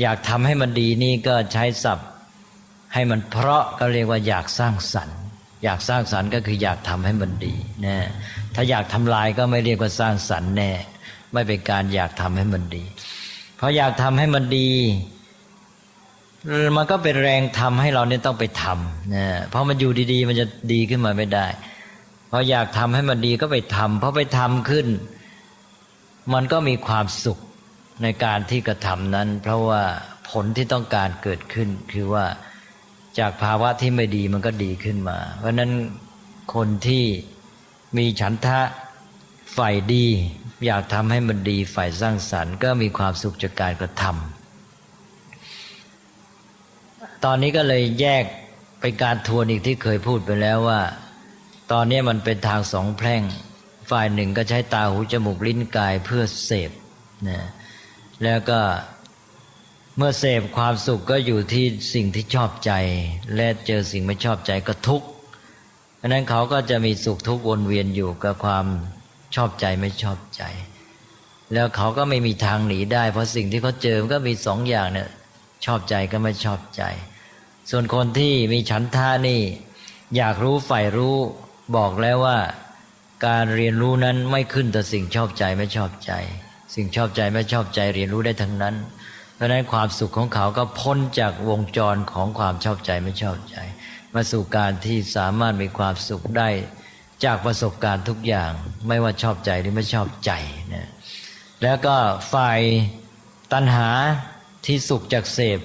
[0.00, 2.08] อยากทำให้มันดีนี่ก็ใช้ศัพท์
[2.94, 5.18] ให้มันเพราะก็เรียกว่าอยากสร้างสรรค์
[5.64, 7.54] อยากสร้างสรรค์ก็คืออยากทำให้มันดี
[7.86, 7.96] นะ
[8.54, 10.72] ถ้าอยากทำลายก็ไม่เรียกว่าสร้างสรรค์แน่
[11.32, 12.84] ไม่เป็นการอยากทำให้มันดี
[13.56, 14.70] เพราะอยากทำให้มันดี
[16.76, 21.46] มันก็เป็นแรงทำให้เราเนี่ยต้องไปทำนะเพราะมันอยู่ดีๆ มันจะดีขึ้นมาไม่ได้
[22.30, 24.86] พออยากทำให้มันดีก็ไปทำเพราะไปทำขึ้น
[26.34, 27.38] มันก็มีความสุข
[28.02, 29.82] ในการที่กระทำนั้น เพราะว่า
[30.30, 32.24] ผลที่ต้องการเกิดขึ้นคือว่า
[33.18, 35.70] จากภาวะที่ไม่ดีมันก็ดีขึ้นมา เพราะนั้น
[36.54, 37.04] คนที่
[37.96, 38.60] มีฉันทะ
[39.56, 40.06] ฝ่ายดี
[40.66, 44.14] อยากทำให้มันดีฝ่ายสร้างสรรค์ก็มีความสุขจากการกระทำ
[47.24, 48.24] ตอนนี้ก็เลยแยก
[48.80, 50.80] ไปการทวนอีกที่เคยพูดไปแล้วว่า
[51.72, 53.22] ตอนนี้มันเป็นทางสองแพร่ง
[53.90, 56.70] ฝ่ายหนึ่งก็ใช้ตาหูจมูกลิ้นกายเพื่อเสพ
[57.28, 57.38] นะ
[58.24, 58.60] แล้วก็
[59.98, 62.72] เมื่อเสพความสุขก็อยู่ที่สิ่งที่ชอบใจ
[63.36, 65.06] และเจอสิ่งไม่ชอบใจก็ทุกข์
[65.96, 68.66] เพราะนั้นเขาก็จะมีสุขทุกข์วนเวียนอยู่กับความ
[69.34, 70.42] ชอบใจไม่ชอบใจ
[71.52, 75.08] แล้วเขาก็ไม่มีทางหนีได้ เพราะสิ่งที่เขาเจอมันก็มีสองอย่างเนี่ย
[75.66, 76.82] ชอบใจก็ไม่ชอบใจ
[77.70, 79.40] ส่วนคนที่มีฉันทานี่
[80.16, 81.16] อยากรู้ใฝ่รู้
[81.76, 82.38] บอกแล้วว่า
[83.26, 86.12] การเรียนรู้นั้นไม่ขึ้นแต่สิ่งชอบใจไม่ชอบใจ
[86.74, 88.76] สิ่งชอบใจไม่ชอบใจเรียนรู้ได้ทั้งนั้น
[89.34, 93.56] เพราะนั้นความสุขของเขาก็พ้นจากวงจรของความชอบใจไม่ชอบใจ
[94.14, 96.48] มาสู่การที่สามารถมีความสุขได้
[97.24, 98.52] จากประสบการณ์ทุกอย่าง
[98.88, 100.32] ไม่ว่าชอบใจหรือไม่ชอบใจ
[100.74, 100.88] นะ
[101.62, 101.96] แล้วก็
[102.32, 102.60] ฝ่าย
[103.52, 103.88] ตัณหา
[104.66, 105.60] ที่สุขจากเสพ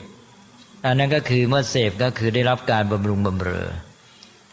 [0.85, 3.67] อันนั้นก็คือเมื่อเสพก็คือได้รับการบำรุงบำเรอ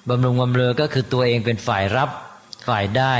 [0.08, 2.10] บำรุงบำเรอก็คือตัวเองเป็นฝ่ายรับ
[2.68, 3.16] ฝ่ายได้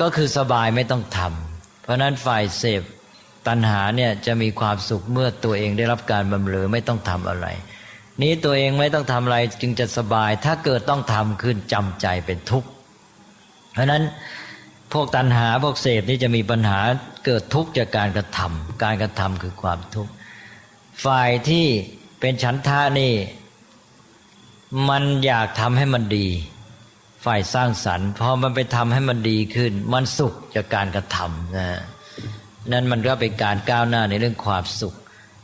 [0.00, 2.82] ก็คือสบายไม่ต้องทำเพราะนั้นฝ่ายเสพ
[3.48, 7.46] ตัณหาเนี่ยจะมีความสุขเมื่อตัวเองได้รับการบำเรอไม่ต้องทำอะไร
[8.22, 12.68] นี้ตัวเองไม่ต้องทำอะไรจึงจะสบาย ถ้าเกิดต้องทำขึ้นจำใจเป็นทุกข์
[13.72, 14.02] เพราะนั้น
[14.92, 16.80] พวกตัณหาพวกเสพนี่จะมีปัญหา
[17.24, 20.12] เกิดทุกข์จากการกระทำการกระทำคือความทุกข์
[21.04, 21.66] ฝ่ายที่
[22.20, 23.14] เป็นฉันทานี่
[24.88, 26.28] มันอยากทำให้มันดี
[27.24, 31.66] ฝ่ายสร้างสรรค์พอมันไปทำให้มันดีขึ้น มันสุขจากการกระทำนะ
[32.72, 34.94] นั่นมันก็เป็นการก้าวหน้าในเรื่องความสุข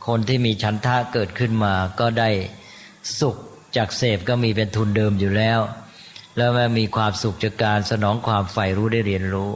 [0.07, 2.29] คนที่มีฉันทะเกิดขึ้นมาก็ได้
[3.19, 3.35] สุข
[3.77, 5.59] จากเสพก็มีเป็นทุนเดิมอยู่แล้ว
[6.37, 9.51] แล้วมันมีความสุขจากการสนองความใฝ่รู้ได้เรียนรู้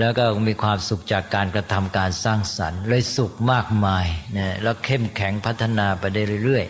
[0.00, 6.64] แล้วก็มีความสุขจากการกระทำการสร้างสรรค์เลยสุขมากมายนะแล้วเข้มแข็งพัฒนาไปได้เรื่อย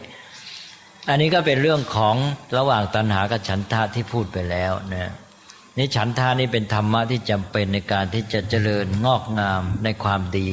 [0.52, 2.16] ๆอันนี้ก็เป็นเรื่องของ
[2.58, 5.12] ระหว่างตัณหากับฉันทะที่พูดไปแล้วนะ
[5.78, 10.50] นี่ฉันทานี่เป็นธรรมะที่จำเป็นในการที่จะเจริญงอกงามในความดี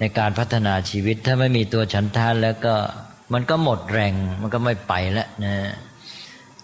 [0.00, 2.74] ในการพัฒนาชีวิต ถ้าไม่มีตัวฉันทาแล้วก็
[3.32, 5.54] มันก็หมดแรงมันก็ไม่ไปแล้วนะ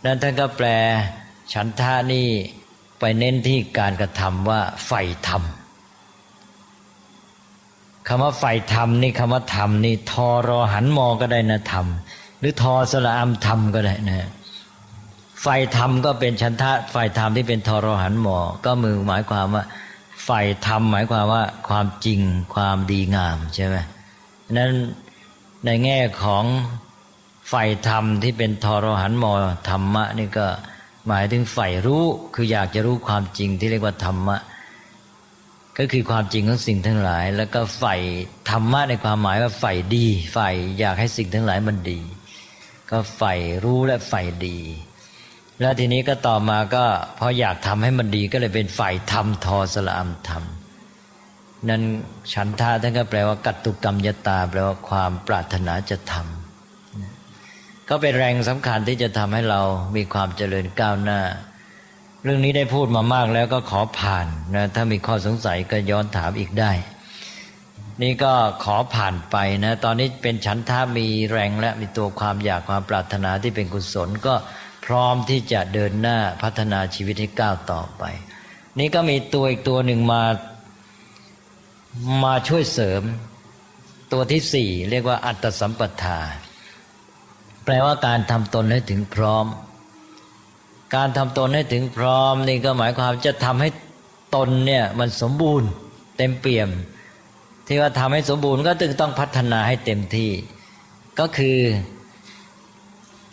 [0.05, 0.69] นั้นท่านก็แปล
[1.53, 2.27] ฉันทานี่
[3.01, 5.43] ไปเน้นที่การกระทำว่าใฝ่ธรรม
[8.09, 11.87] คำว่าใฝ่ธรรมนี่คำว่าธรรมนี่ทอรอหันมอก็ได้นะธรรม
[12.41, 14.29] หรือทอสละอัมธรรมก็ได้นะ
[15.43, 15.47] ไฟ
[15.77, 19.65] ธรรมก็เป็นชันทะไฟธรรมที่เป็นทรหันหมอ ก็มือหมายความว่า
[20.25, 20.31] ไฟ
[20.67, 22.21] ธรรมหมายความว่าความจริง
[22.55, 23.77] ความดีงามใช่ไหม
[24.53, 24.73] นั้น
[25.65, 26.45] ในแง่ของ
[27.49, 27.55] ไฟ
[27.89, 29.33] ธรรมที่เป็นทรหันหมอ
[29.71, 30.47] ธรรมะนี่ก็
[31.09, 34.37] หมายถึงไฟรู้คืออยากจะรู้ความจริงที่เรียกว่าธรรมะ
[35.79, 37.85] ก็คือความจริงของสิ่งทั้งหลาย แล้วก็ไฟ
[38.51, 40.39] ธรรมะในความหมายว่าไฟดีไฟ
[40.79, 42.01] อยากให้สิ่งทั้งหลายมันดี
[42.91, 43.23] ก็ไฟ
[43.65, 44.13] รู้และไฟ
[44.47, 44.59] ดี
[45.61, 46.85] แล้วทีนี้ก็ต่อมาก็
[47.19, 50.45] พออยากทำให้มันดีก็เลยเป็นฝ่ายธรรมทอสละอัมธรรม
[51.69, 51.83] นั้น
[52.33, 59.61] ฉันทาท่านก็แปลว่ากัตตุกรรมยตา แปลว่าความปรารถนาจะทำก็เป็นแรงสำคัญที่จะทำให้เรา
[59.97, 61.21] มีความเจริญก้าวหน้า
[62.25, 66.73] เรื่องนี้ได้พูดมามากแล้วก็ขอผ่านนะถ้ามีข้อสงสัยก็ย้อนถามอีกได้
[68.03, 68.33] นี่ก็
[68.65, 74.35] ขอผ่านไปนะ ตอนนี้เป็นฉันทามีแรงและมีตัวความอยากความปรารถนาที่เป็นกุศลก็
[74.87, 78.03] พร้อมที่จะเดินหน้าพัฒนาชีวิตให้ก้าวต่อไป
[78.79, 80.23] นี่ก็มีตัวอีกตัวหนึ่งมา
[82.25, 83.03] มาช่วยเสริม
[84.13, 86.21] ตัวที่สี่เรียกว่าอัตสัมปทา
[87.65, 89.47] แปลว่าการทำตนให้ถึงพร้อม
[90.97, 93.69] การทำตนให้ถึงพร้อม นี่ก็หมายความจะทำให้
[94.37, 95.69] ตนเนี่ยมันสมบูรณ์
[96.17, 96.69] เต็มเปี่ยม
[97.67, 100.31] ที่ว่าทำให้สมบูรณ์ก็ตึงต้องพัฒนาให้เต็มที่
[101.21, 101.59] ก็คือ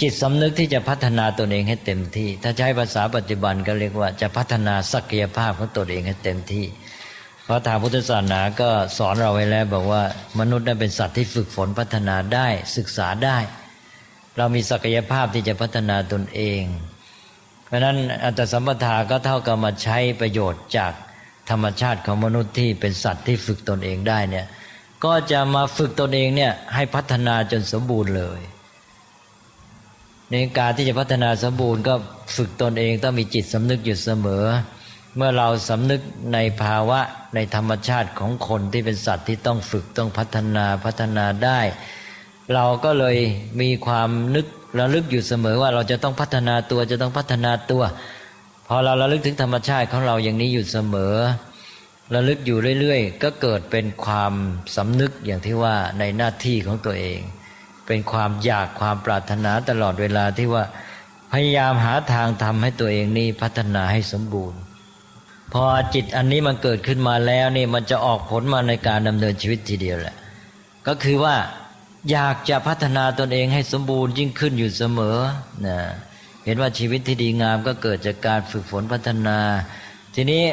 [0.02, 6.65] จิตสำนึกที่จะพัฒนาตนเองให้เต็มที่ ถ้าใช้ภาษาปัจจุบันก็เรียกว่าจะพัฒนาศักยภาพของตนเองให้เต็มที่
[7.43, 10.04] เพราะทางพุทธศาสนาก็สอนเราไว้แล้วบอกว่า
[10.39, 13.38] มนุษย์นั้นเป็นสัตว์ที่ฝึกฝนพัฒนาได้ศึกษาได้
[14.38, 16.63] เรามีศักยภาพที่จะพัฒนาตนเอง
[17.65, 20.93] เพราะนั้นอัตสัมปทาก็เท่ากับมาใช้ประโยชน์จาก
[21.49, 24.45] ธรรมชาติของมนุษย์ที่เป็นสัตว์ที่ฝึกตนเองได้เนี่ย
[25.06, 28.41] ก็จะมาฝึกตนเองเนี่ยให้พัฒนาจนสมบูรณ์เลย
[30.32, 31.93] ในการที่จะพัฒนาสมบูรณ์ก็
[32.36, 34.45] ฝึกตนเองต้องมีจิตสำนึกอยู่เสมอ
[35.15, 36.01] เมื่อเราสำนึก
[36.34, 36.99] ในภาวะ
[37.36, 41.60] ในธรรมชาติของคนที่เป็นสัตว์ที่ต้องฝึกต้องพัฒนาพัฒนาได้
[42.53, 43.17] เราก็เลย
[43.62, 44.45] มีความนึก
[44.79, 47.84] ระลึกอยู่เสมอว่าเราจะต้องพัฒนาตัวจะต้องพัฒนาตัว
[48.74, 51.16] อเราระลึกถึงธรรมชาติของเราอย่างนี้อยู่เสมอ
[52.14, 54.34] ระลึกอยู่เรื่อยๆ ก็เกิดเป็นความ
[54.76, 57.20] สำนึกอย่างที่ว่าในหน้าที่ของตัวเอง
[57.88, 60.64] เป็นความอยากความปรารถนาตลอดเวลาที่ว่า
[61.32, 64.60] พยายามหาทางทำให้ตัวเองนี่พัฒนาให้สมบูรณ์
[65.54, 70.16] พอจิตอันนี้มันเกิดขึ้นมาแล้วนี่มันจะออกผลมาในการดำเนินชีวิตทีเดียวแหละ
[70.88, 71.36] ก็คือว่า
[72.12, 75.18] อยากจะพัฒนาตนเองให้สมบูรณ์ยิ่งขึ้นอยู่เสมอ
[75.68, 75.80] นะ
[76.45, 79.39] เห็นว่าชีวิตที่ดีงามก็เกิดจากการฝึกฝนพัฒนา
[80.15, 80.43] ทีนี้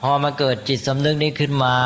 [0.00, 1.76] พอมาเกิดจิตสำนึกนี้ขึ้นมา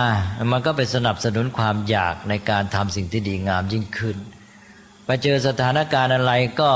[0.52, 4.16] มันก็ไปสนับสนุนความอยากในการทำสิ่งที่ดีงามยิ่งขึ้น
[5.04, 6.70] ไปเจอสถานการณ์อะไรก็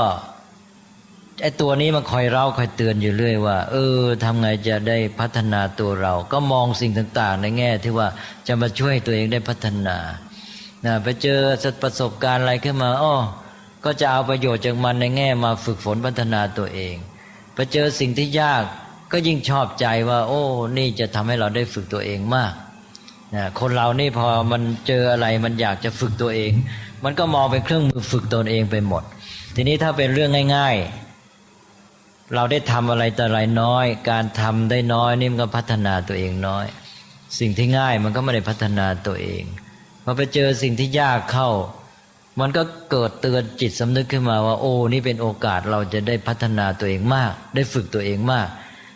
[1.41, 8.07] ไอตัวนี้มันคอยเราคอยเตือนอยู่เรื่อยว่า เออทำไงจะได้พัฒนาตัวเรา ก็มองสิ่งต่าง ๆ ในแง่ที่ว่า
[8.47, 9.97] จะมาช่วยตัวเองได้พัฒนา
[10.85, 11.39] นะไปเจอ
[11.83, 13.15] ประสบการณ์อะไรขึ้นมาอ้อ
[13.87, 16.95] ก็จะเอาประโยชน์จากมันในแง่มาฝึกฝนพัฒนาตัวเอง
[17.53, 18.63] ไปเจอสิ่งที่ยาก
[19.11, 20.41] ก็ยิ่งชอบใจว่า โอ้
[20.77, 22.53] นี่จะทำให้เราได้ฝึกตัวเองมาก
[23.35, 26.51] นะคนเรานี่พอมันเจออะไรมันอยากจะฝึกตัวเอง
[27.03, 29.03] มันก็มองเป็นเครื่องมือฝึกตนเองไปหมด
[29.55, 30.75] ทีนี้ถ้าเป็นเรื่องง่าย
[31.55, 36.65] ๆ เราได้ทำอะไรแต่ไรน้อย การทำได้น้อยนี่มันก็พัฒนาตัวเองน้อย
[37.39, 39.43] สิ่งที่ง่ายมันก็ไม่ได้พัฒนาตัวเอง
[40.03, 41.49] พอไปเจอสิ่งที่ยากเข้า
[42.39, 48.47] มันก็เกิดเตือนจิตสำนึกขึ้นมาว่า โอ้นี่เป็นโอกาสเราจะได้พัฒนาตัวเองมาก ได้ฝึกตัวเองมาก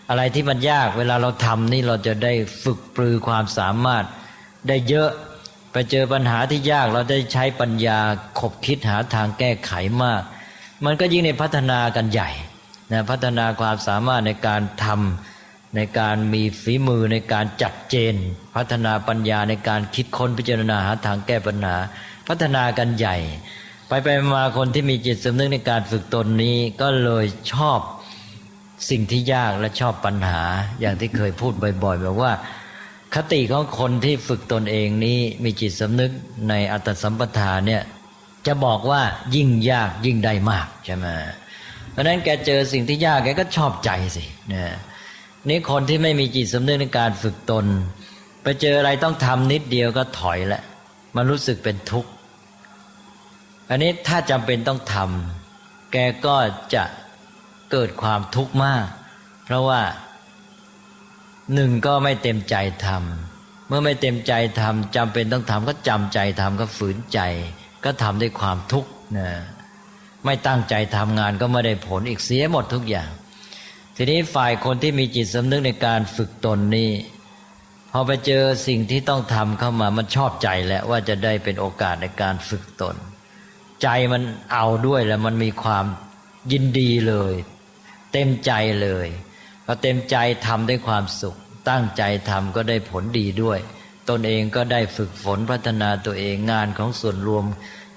[0.10, 4.04] อะไรที่มันยากเวลาเราทำนี่เราจะได้ฝึกปรือความสามารถ
[4.67, 5.10] ได้เยอะ
[5.71, 7.99] ไปเจอปัญหาที่ยากเราได้ใช้ปัญญา
[8.39, 9.71] ขบคิดหาทางแก้ไข
[10.04, 10.21] มาก
[10.86, 12.30] มันก็ยิ่งในพัฒนากันใหญ่
[12.91, 18.15] นะพัฒนาความสามารถในการทำในการมีฝีมือในการจัดเจน
[18.56, 21.75] พัฒนาปัญญาในการคิดค้นพิจารณาหาทางแก้ปัญหา
[22.27, 23.17] พัฒนากันใหญ่
[23.88, 27.79] ไปไปมาคนที่มีจิตสำนึกในการฝึกตนนี้ก็เลยชอบ
[28.89, 30.41] สิ่งที่ยากและชอบปัญหา
[30.79, 31.53] อย่างที่เคยพูด
[31.84, 32.31] บ่อยๆแบบว่า
[33.15, 36.12] คติของคนที่ฝึกตนเองนี้มีจิตสำนึก
[36.49, 37.81] ในอัตสัมปทาเนี่ย
[38.47, 39.01] จะบอกว่า
[39.36, 41.07] ยิ่งยากยิ่งได้มากใช่ไหม
[41.91, 44.75] เพราะนั้นแกเจอสิ่งที่ยากแกก็ชอบใจสินะ
[45.49, 47.65] นี่คนที่ไม่มีจิตสำนึกในการฝึกตน
[48.43, 50.62] ไปเจออะไรต้องทำนิดเดียวก็ถอยละ
[51.15, 52.12] มันรู้สึกเป็นทุกข์
[53.69, 56.36] อันนี้ถ้าจำเป็นต้องทำแกก็
[56.74, 56.84] จะ
[57.71, 58.86] เกิดความทุกข์มาก
[59.45, 59.82] เพราะว่า
[61.54, 67.19] หนึ่งก็ไม่เต็มใจทำเมื่อไม่เต็มใจทำจำเป็นต้องทำก็จำใจทำก็ฝืนใจ
[67.84, 69.30] ก็ทำด้วยความทุกข์นะ
[70.26, 73.10] ไม่ตั้งใจทำงานก็ไม่ได้ผลอีกเสียหมดทุกอย่าง
[73.95, 76.89] ทีนี้ฝ่ายคนที่มีจิตสำนึกในการฝึกตนนี้
[77.91, 82.95] พอไปเจอสิ่งที่ต้องทำเข้ามามันชอบใจแล้วว่าจะได้เป็นโอกาสในการฝึกตน
[83.82, 84.21] ใจมัน
[84.54, 85.86] เอาด้วยแล้วมันมีความ
[86.51, 87.34] ยินดีเลย
[88.12, 88.51] เต็มใจ
[88.82, 89.08] เลย
[89.65, 90.15] พอเต็มใจ
[90.47, 91.38] ทำด้วยความสุข
[91.69, 93.60] ตั้งใจทำก็ได้ผลดีด้วย
[94.10, 97.45] ตนเองก็ได้ฝึกฝนพัฒนาตัวเองงานของส่วนรวม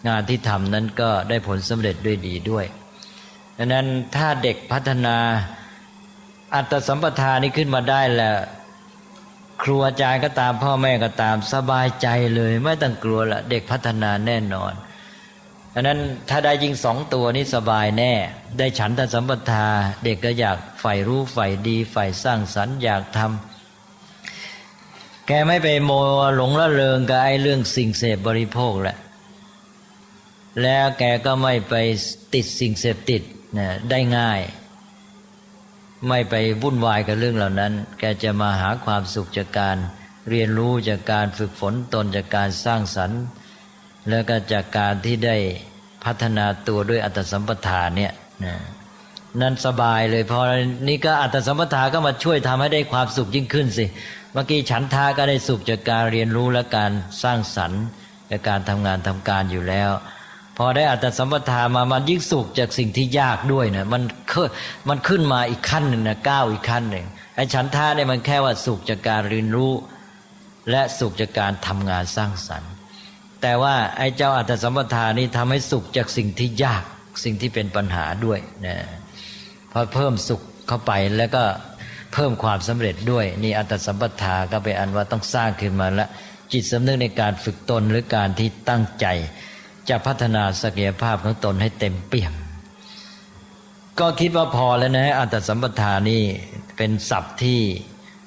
[0.08, 2.64] งานที่ทำนั้นก็ได้ผลสำเร็จด้วยดีด้วย
[3.58, 5.16] ดังนั้นถ้าเด็กพัฒนา
[6.54, 8.36] อัตสัมปทานี้ขึ้นมาได้แล้ว
[9.62, 14.72] ครูอาจารย์ก็ตามพ่อแม่ก็ตามสบายใจเลย ไม่ต้องกลัวละเด็กพัฒนาแน่นอน
[15.72, 18.12] ดังนั้นถ้าได้ยิงสองตัวนี้สบายแน่
[18.58, 19.66] ได้ฉันทสัมปทา
[20.04, 25.90] เด็กก็อยากใฝ่รู้ใฝ่ดีใฝ่สร้างสรรค์อยากทำแกไม่ไปโม
[26.36, 28.96] หลงละเริงกับไอ้เรื่องสิ่งเสพบริโภคแหละ
[30.62, 31.74] แล้วแกก็ไม่ไป
[32.34, 33.22] ติดสิ่งเสพติด
[33.58, 34.40] นะได้ง่าย
[36.08, 39.76] ไม่ไปวุ่นวายกับเรื่องเหล่านั้น แกจะมาหาความสุขจากการ
[40.30, 43.20] เรียนรู้จากการฝึกฝนตนจากการสร้างสรรค์
[44.10, 45.36] แล้วก็จากการที่ได้
[46.04, 48.12] พัฒนาตัวด้วยอัตสัมปทานเนี่ย
[49.40, 50.40] นั่นสบายเลยพอ
[50.88, 53.86] นี่ก็อัตสัมปทาก็มาช่วยทำให้ได้ความสุขยิ่งขึ้นสิ
[54.32, 56.90] เมื่อกี้ฉันทาก็ได้สุขจากการเรียนรู้และการ
[57.22, 57.82] สร้างสรรค์
[58.30, 59.90] จากการทำงานทำการอยู่แล้ว
[60.58, 64.02] พอได้อัตสัมปทามามันยิ่งสุขจากสิ่งที่ยากด้วยนะมัน
[64.88, 69.72] มันขึ้นมาอีกขั้นหนึ่งนะก้าวอีกขั้นหนึ่งไอ้ฉันท่าเนี่ยมันแค่ว่าสุขจากการเรียนรู้
[70.70, 72.72] และสุขจากการทำงานสร้างสรรค์
[73.42, 76.84] แต่ว่าไอ้เจ้าอัตสัมปทานี่ทำให้สุขจากสิ่งที่ยาก
[77.24, 78.76] สิ่งที่เป็นปัญหาด้วยนะ
[79.72, 81.42] พอเพิ่มสุขเข้าไปแล้วก็
[82.12, 86.08] เพิ่มความสำเร็จด้วยนี่อัตสัมปทาก็เป็นอันว่าต้องสร้างขึ้นมาล้ว
[86.52, 89.06] จิตสำนึกในการฝึกตนหรือการที่ตั้งใจ
[89.88, 92.34] จะพัฒนาศักยภาพของตนให้เต็มเปี่ยม
[94.00, 96.22] ก็คิดว่าพอแล้วนะอัตสัมปทานี่
[96.76, 97.60] เป็นศัพท์ที่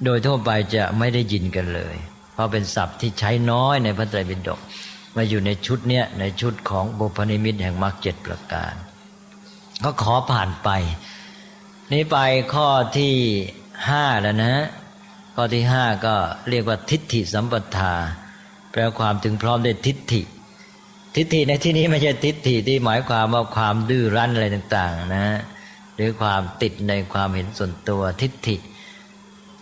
[0.04, 1.96] โดยทั่วไปจะไม่ได้ยินกันเลย
[2.32, 4.60] เพราะเป็นศัพท์ที่ใช้น้อยในพระไตรปิฎก
[5.16, 8.74] มาอยู่ในชุดเนี้ยในชุดของบุพนิมิตแห่งมรรคเจ็ดประการ
[9.84, 10.68] ก็ขอผ่านไป
[11.92, 12.18] นี้ไป
[12.54, 12.68] ข้อ
[12.98, 13.14] ที่
[13.88, 14.54] ห้าแล้วนะ
[15.34, 16.14] ข้อที่ห้าก็
[16.48, 17.94] เรียกว่าทิฏฐิสัมปทา
[18.70, 20.22] แปลความถึงพร้อมด้วยทิฏฐิ
[21.14, 25.26] ทิฏฐิในที่นี้ไม่ใช่ทิฏฐิที่หมายความว่าความดื้อรั้นอะไรต่าง ๆ นะ
[25.96, 28.56] หรือความติดในความเห็นส่วนตัวทิฏฐิ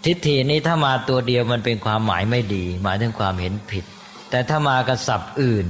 [0.05, 3.85] ทิฏฐินี้ถ้ามาตัวเดียวมันเป็นความหมายไม่ดี หมายถึงความเห็นผิด
[4.31, 5.67] แต่ถ้ามากระสับอื่น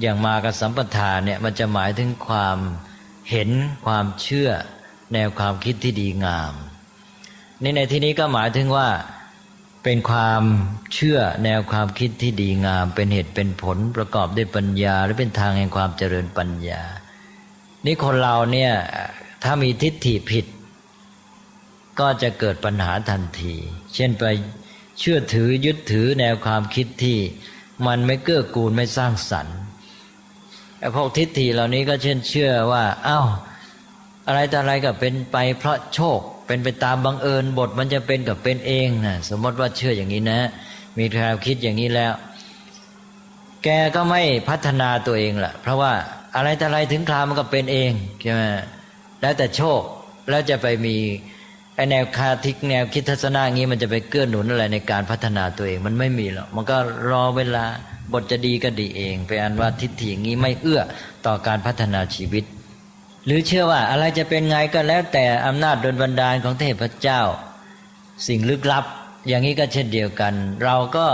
[0.00, 2.58] อย่างมากระสัมปทานเนี่ยมันจะหมายถึงความ
[3.30, 3.50] เห็น
[3.86, 4.50] ความเชื่อ
[5.12, 6.52] แนวความคิดที่ดีงาม
[7.62, 8.88] นี่ในที่นี้ก็หมายถึงว่า
[9.88, 10.42] เป็นความ
[10.94, 16.82] เชื่อแนวความคิดที่ดีงาม เป็นเหตุเป็นผลประกอบด้วยปัญญา หรือเป็นทางแห่งความเจริญปัญญา
[17.86, 18.72] นี่คนเราเนี่ย
[19.44, 20.46] ถ้ามีทิฏฐิผิด
[22.00, 23.54] ก็จะเกิดปัญหาทันที
[23.94, 24.24] เช่นไป
[24.98, 27.18] เชื่อถือยึดถือแนวความคิดที่
[27.86, 29.58] มันไม่เกื้อกูลไม่สร้างสรรค์
[30.78, 33.26] ไอ้พวกทิฏฐิเหล่านี้ก็เช่นเชื่อว่าอา้าว
[34.26, 40.40] อะไรแต่อะไรก็เป็นไปเพราะโชค เป็นไปตามบังเอิญบทมันจะเป็นกับเป็นเองนะสมมติว่าเชื่ออย่างนี้นะ
[40.98, 42.12] มีความคิดอย่างนี้แล้ว
[43.64, 45.92] แกก็ไม่พัฒนาตัวเองละเพราะว่า
[46.36, 47.92] อะไรแต่อะไรถึงคราวมันก็เป็นเอง
[48.22, 48.42] ใช่ไหม
[49.20, 49.80] แล้วแต่โชค
[50.28, 50.96] แล้วจะไปมี
[51.74, 56.76] ไอแนวคาทิกแนวคิดทัศนะงี้มันจะไปเกื้อหนุนอะไรในการพัฒนาตัวเองมันไม่มีหรอกมันก็
[57.10, 57.64] รอเวลา
[58.12, 60.80] บทจะดีก็ดีเองเป็นอันว่าทิฏฐิอย่างนี้ไม่เอื้อ
[61.26, 62.44] ต่อการพัฒนาชีวิต
[63.26, 67.22] หรือเชื่อว่าอะไรจะเป็นไงก็แล้วแต่อำนาจโดลบันดาลของเทพเจ้า
[68.28, 68.84] สิ่งลึกลับ
[69.28, 71.06] อย่างนี้ก็เช่นเดียวกัน เราก็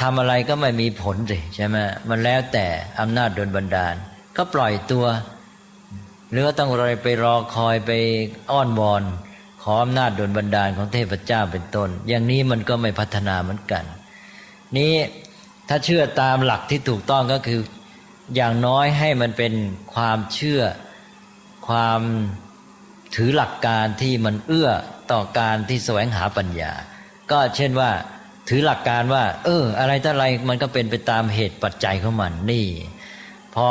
[0.00, 1.76] ทำอะไรก็ไม่มีผลสิใช่ไหม
[2.08, 2.66] มันแล้วแต่
[3.00, 3.94] อำนาจโดลบันดาล
[4.36, 5.06] ก็ปล่อยตัว
[6.30, 7.90] หรือต้องรอไปรอคอยไป
[8.50, 9.02] อ้อนวอน
[9.62, 13.84] ขออำนาจโดลบันดาลของเทพเจ้าเป็นต้น อย่างนี้มันก็ไม่พัฒนาเหมือนกัน
[14.78, 14.94] นี้
[15.68, 17.60] ถ้าเชื่อตามหลักที่ถูกต้องก็คือ
[18.36, 19.52] อย่างน้อยให้มันเป็น
[19.94, 20.62] ความเชื่อ
[21.68, 22.00] ความ
[23.14, 24.70] ถือหลักการที่มันเอื้อ
[25.12, 26.72] ต่อการที่แสวงหาปัญญา
[27.30, 27.90] ก็เช่นว่า
[28.48, 32.66] ถือหลักการว่า เออ อะไรต่ออะไรมันก็เป็นไปตามเหตุปัจจัยของมันนี่
[33.54, 33.68] พอ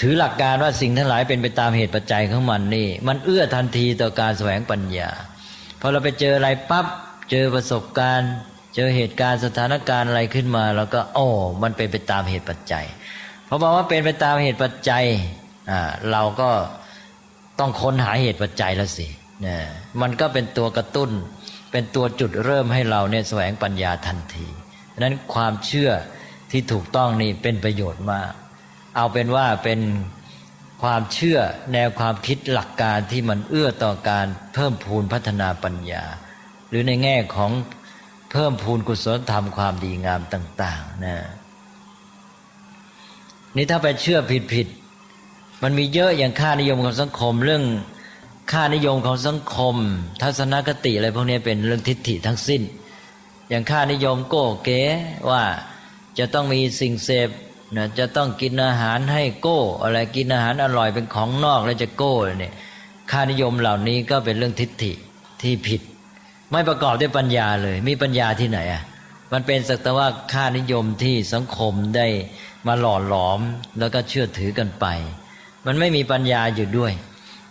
[0.00, 5.10] ถือหลักการว่าสิ่งทั้งหลายเป็นไปตามเหตุปัจจัยของมันนี่ มันเอื้อทันทีต่อการแสวงปัญญา
[5.80, 6.86] พอเราไปเจออะไรปั๊บ
[7.30, 8.32] เจอประสบการณ์
[8.74, 11.26] เจอเหตุการณ์สถานการณ์อะไรขึ้นมา แล้วก็โอ้
[11.62, 12.84] มันเป็นไปตามเหตุปัจจัย
[13.48, 15.04] พอบอกว่าเป็นไปตามเหตุปัจจัย
[16.12, 16.50] เราก็
[17.58, 19.06] ต้องค้นหาเหตุปัจจัยแล้วสิ
[19.46, 19.56] นะ
[20.00, 21.10] มันก็เป็นตัวกระตุ้น
[21.72, 24.48] เป็นตัวจุดเริ่มให้เราเนี่ยแสวงปัญญาทันที
[25.00, 25.90] นั้นความเชื่อ
[26.50, 28.32] ที่ถูกต้องนี่เป็นประโยชน์มาก
[28.96, 29.80] เอาเป็นว่าเป็น
[30.82, 31.38] ความเชื่อ
[31.72, 36.04] แนวความคิดหลักการที่มันเอื้อต่อการเพิ่มพูนพัฒนาปัญญา
[36.68, 37.50] หรือในแง่ของ
[38.32, 41.16] เพิ่มพูนกุศลธรรมความดีงามต่าง ๆนะ
[43.56, 44.18] นี่ถ้าไปเชื่อ
[44.52, 44.87] ผิดๆ
[45.62, 47.64] มันมีเยอะอย่างค่านิยมของสังคม เรื่อง
[48.52, 49.76] ค่านิยมของสังคม
[50.22, 52.62] ทัศนคติอะไรพวกนี้เป็นเรื่องทิฏฐิทั้งสิ้น
[53.48, 54.82] อย่างค่านิยมโก้เก๋
[55.30, 55.42] ว่า
[56.18, 57.28] จะต้องมีสิ่งเสพ
[57.76, 62.52] นะจะต้องกินอาหารให้โก้ อะไรกินอาหารอร่อยเป็นของนอกแล้วจะโก้เนี่ย
[63.10, 64.92] ค่านิยมเหล่านี้ก็เป็นเรื่องทิฏฐิ
[65.42, 65.80] ที่ผิด
[66.50, 68.82] ไม่ประกอบด้วยปัญญาเลย มีปัญญาที่ไหนอะ
[69.32, 72.06] มันเป็นสักแต่ว่าค่านิยมที่สังคมได้
[72.66, 73.40] มาหล่อหลอม
[73.78, 74.86] แล้วก็เชื่อถือกันไป
[75.66, 76.92] มันไม่มีปัญญาอยู่ด้วย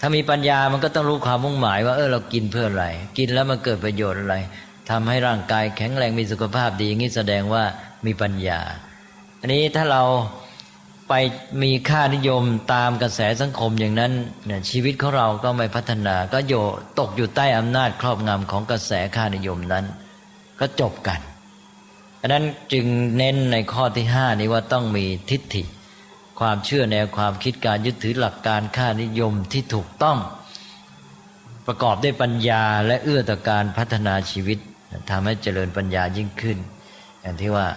[0.02, 2.86] ถ้ามีปัญญามันก็ต้องรู้ความมุ่งหมายว่าเออเรากินเพื่ออะไร
[3.18, 4.36] กินแล้วมันเกิดประโยชน์อะไร
[4.90, 7.64] ทำให้ร่างกายแข็งแรงมีสุขภาพดีอย่างนี้แสดงว่า
[8.06, 8.60] มีปัญญา
[9.42, 10.04] อันนี้ถ้าเรา
[11.10, 11.14] ไป
[11.64, 12.44] มีค่านิยม
[12.74, 14.12] ตามกระแสสังคมอย่างนั้น
[14.46, 16.54] เนี่ยชีวิตของเราก็ไม่พัฒนา ก็โย
[17.00, 19.86] ตกอยู่ใต้อำนาจครอบงำของกระแสค่านิยมนั้น
[20.60, 21.20] ก็จบกัน
[22.22, 22.86] อันนั้นจึง
[23.18, 25.64] เน้นในข้อที่ห้านี้ว่าต้องมีทิฏฐิ
[26.40, 30.18] ความเชื่อแนวความคิดการยึดถือหลักการค่านิยมที่ถูกต้อง
[31.68, 34.60] ประกอบด้วยปัญญาและเอื้อต่อการพัฒนาชีวิต
[35.10, 36.58] ทำให้เจริญปัญญายิ่งขึ้น
[37.22, 37.68] อย่างที่ว่า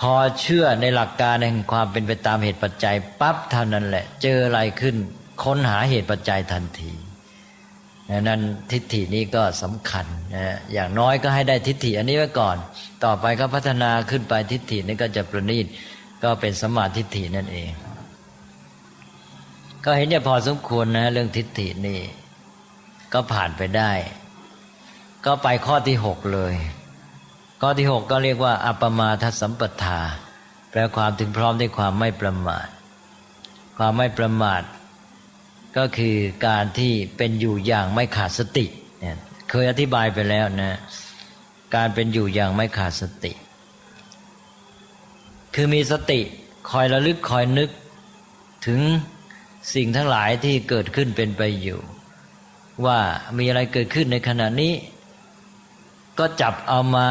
[0.00, 4.96] พอเชื่อในหลักการแห่งความเป็นไปตามเหตุปัจจัยปั๊บเท่านั้นแหละ เจออะไรขึ้น
[5.44, 6.92] ค้นหาเหตุปัจจัยทันที
[8.10, 12.56] ดังนั้นทิฏฐินี้ก็สำคัญนะอย่างน้อยก็ให้ได้ทิฏฐิอันนี้ไว้ก่อน
[13.04, 15.66] ต่อไปก็พัฒนาขึ้นไปทิฏฐินี้ก็จะประณีต
[16.24, 17.70] ก็เป็นสมาทิฏฐินั่นเอง
[19.84, 22.00] ก็เห็นจะพอสมควรนะเรื่องทิฏฐินี่
[23.12, 23.92] ก็ผ่านไปได้
[25.26, 26.54] ก็ไปข้อที่หกเลย
[27.60, 30.00] ข้อที่หกก็เรียกว่า อัปมาทสัมปทา
[30.70, 32.66] แปลความถึงพร้อมด้วยความไม่ประมาท
[33.78, 34.62] ความไม่ประมาท
[35.76, 36.16] ก็คือ
[36.46, 38.66] การที่เป็นอยู่อย่างไม่ขาดสติ
[38.98, 39.16] เนี่ย
[39.50, 40.78] เคยอธิบายไปแล้วนะ
[41.74, 43.32] การเป็นอยู่อย่างไม่ขาดสติ
[45.54, 46.20] คือมีสติ
[46.70, 47.70] คอยระลึกคอยนึก
[48.66, 48.80] ถึง
[49.74, 51.80] สิ่งทั้งหลายที่เกิดขึ้นเป็นไปอยู่
[52.84, 52.98] ว่า
[53.38, 54.72] มีอะไรเกิดขึ้นในขณะนี้
[56.18, 57.08] ก็จับเอามา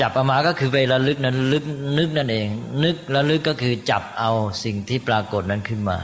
[0.00, 1.64] จับเอามาก็คือไประลึกนั้นลึก
[1.98, 2.48] นึกนั่นเอง
[2.84, 4.30] นึกระลึกก็คือจับเอา
[4.64, 5.98] สิ่งที่ปรากฏนั้นขึ้นมา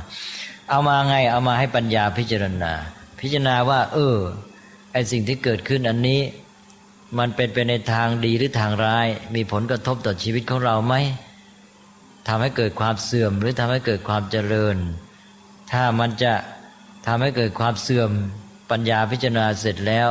[0.70, 2.72] เอามาไงเอามาให้ปัญญาพิจารณา
[3.20, 4.16] พิจารณาว่า เออ
[4.92, 6.20] ไอสิ่งที่เกิดขึ้นอันนี้
[7.18, 10.94] มันเป็นไปในทางดีหรือทางร้าย มีผลกระทบต่อชีวิตของเราไหม
[12.28, 14.76] ทำให้เกิดความเสื่อมหรือทำให้เกิดความเจริญ
[15.72, 16.34] ถ้ามันจะ
[17.06, 18.10] ทำให้เกิดความเสื่อม
[18.70, 20.08] ปัญญาพิจารณาเสร็จแล้ว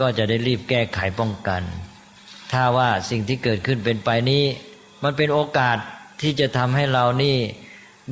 [0.00, 1.62] ก็จะได้รีบแก้ไขป้องกัน
[2.52, 4.44] ถ้าว่าสิ่งที่เกิดขึ้นเป็นไปนี้
[5.04, 5.78] มันเป็นโอกาส
[6.22, 7.36] ที่จะทำให้เรานี่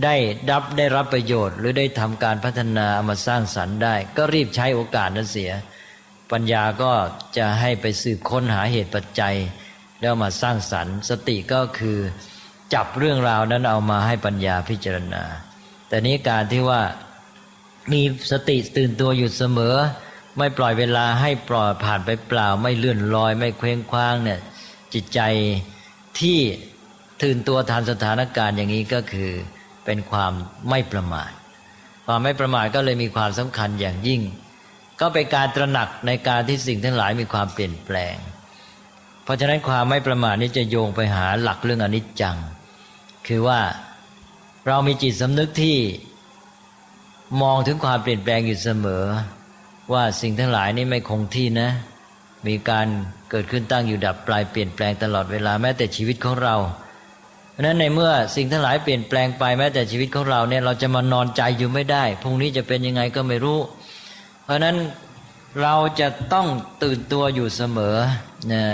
[0.04, 0.14] ได้
[0.50, 5.50] รับได้รับประโยชน์ หรือได้ทำการพัฒนาเอามาสร้างสรรค์ได้ ก็รีบใช้โอกาสนั้นเสีย
[6.33, 6.93] ปัญญาก็
[7.39, 9.37] จะให้ไปสืบค้นหาเหตุปัจจัย
[10.01, 11.99] แล้วมาสร้างสรรค์ สติก็คือ
[12.74, 15.22] จับเรื่องราวนั้นเอามาให้ปัญญาพิจารณา
[15.89, 16.81] แต่นี้การที่ว่า
[17.93, 19.76] มีสติตื่นตัวอยู่เสมอ
[20.39, 24.41] ไม่ปล่อยเวลาให้ปล่อยผ่านไปเปล่า ไม่เลื่อนลอย ไม่เคว้งคว้างเนี่ย
[24.95, 25.20] จิตใจ
[26.20, 26.39] ที่
[27.22, 29.31] ตื่นตัวทันสถานการณ์อย่างนี้ก็คือ
[29.85, 30.33] เป็นความ
[30.68, 31.31] ไม่ประมาท
[32.07, 34.20] ความไม่ประมาทก็เลยมีความสำคัญอย่างยิ่ง
[35.01, 38.16] ก็เป็นการตระหนักในการที่สิ่งทั้งหลายมีความเปลี่ยนแปลง
[39.24, 42.36] เพราะฉะนั้นความไม่ประมาทนี้จะโยงไปหาหลักเรื่องอนิจจัง
[43.26, 43.61] คือว่า
[44.66, 45.78] เรามีจิตสำนึกที่
[47.42, 49.05] มองถึงความเปลี่ยนแปลงอยู่เสมอ
[49.92, 51.70] ว่าสิ่งทั้งหลายนี้ไม่คงที่นะ
[52.46, 52.86] มีการ
[53.30, 56.57] เกิดขึ้นตั้งอยู่ดับปลายเปลี่ยนแปลงตลอดเวลาแม้แต่ชีวิตของเรา
[57.53, 63.59] เพราะนั้นในเมื่อสิ่งทั้งหลายเปลี่ยนแปลงไปแม้แต่ชีวิตของเราเนี่ยเราจะมานอนใจอยู่ไม่ได้พรุ่งนี้จะเป็นยังไงก็ไม่รู้
[64.51, 64.76] ราะนั้น
[65.62, 66.46] เราจะต้อง
[66.82, 67.96] ตื่นตัวอยู่เสมอ
[68.53, 68.64] นะ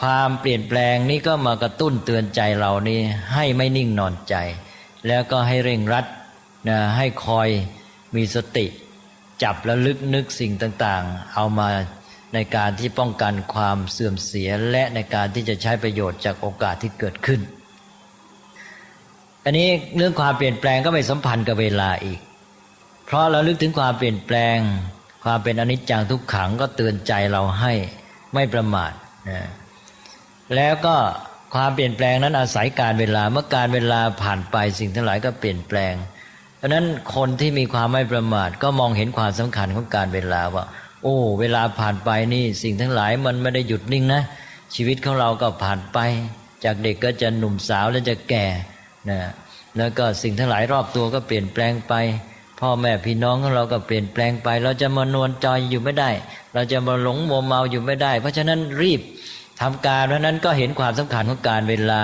[0.00, 3.00] ความเปลี่ยนแปลงนี้ก็มากระตุ้นเตือนใจเรานี่
[3.34, 4.34] ให้ไม่นิ่งนอนใจ
[5.06, 6.06] แล้วก็ให้เร่งรัด
[6.68, 7.48] นะให้คอย
[8.16, 8.66] มีสติ
[9.42, 11.68] จับและลึกนึกสิ่งต่างๆ เอามา
[12.34, 17.40] ในการที่ป้องกันความเสื่อมเสียและในการที่จะใช้ประโยชน์จากโอกาสที่เกิดขึ้น
[19.44, 22.20] อันนี้เรื่องความเปลี่ยนแปลงก็ไม่สัมพันธ์กับเวลาอีก
[23.06, 24.58] เพราะเราลึกถึงความเปลี่ยนแปลง
[25.26, 27.72] ความเป็นอนิจจังทุกขังก็เตือนใจเราให้
[28.34, 28.92] ไม่ประมาท
[29.30, 29.40] นะ
[30.54, 30.96] แล้วก็
[31.54, 35.94] ความเปลี่ยนแปลงนั้นอาศัยการเวลาเมื่อการเวลาผ่านไปสิ่งทั้งหลายก็เปลี่ยนแปลง
[36.56, 36.84] เพราะนั้น
[37.16, 40.64] คนที่มีความไม่ประมาทก็มองเห็นความสำคัญของการเวลาว่า
[41.02, 44.22] โอ้ เวลาผ่านไปนี่สิ่งทั้งหลายมันไม่ได้หยุดนิ่งนะ
[44.74, 45.98] ชีวิตของเราก็ผ่านไป
[46.64, 48.46] จากเด็กก็จะหนุ่มสาวแล้วจะแก่
[49.10, 49.18] นะ
[49.78, 51.94] แล้วก็สิ่งทั้งหลายรอบตัวก็เปลี่ยนแปลงไป
[52.60, 56.10] พ่อแม่พี่น้องของเราก็เปลี่ยนแปลงไป เราจะมานวลจอยอยู่ไม่ได้
[56.54, 59.00] เราจะมาหลงมัวเมาอยู่ไม่ได้ เพราะฉะนั้นรีบ
[59.60, 62.00] ทำการเพราะนั้นก็เห็นความสำคัญของการเวลา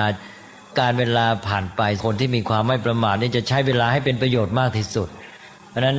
[0.80, 5.09] การเวลาผ่านไปคนที่มีความไม่ประมาทนี่จะใช้เวลาให้เป็นประโยชน์มากที่สุด
[5.70, 5.96] เพราะนั้น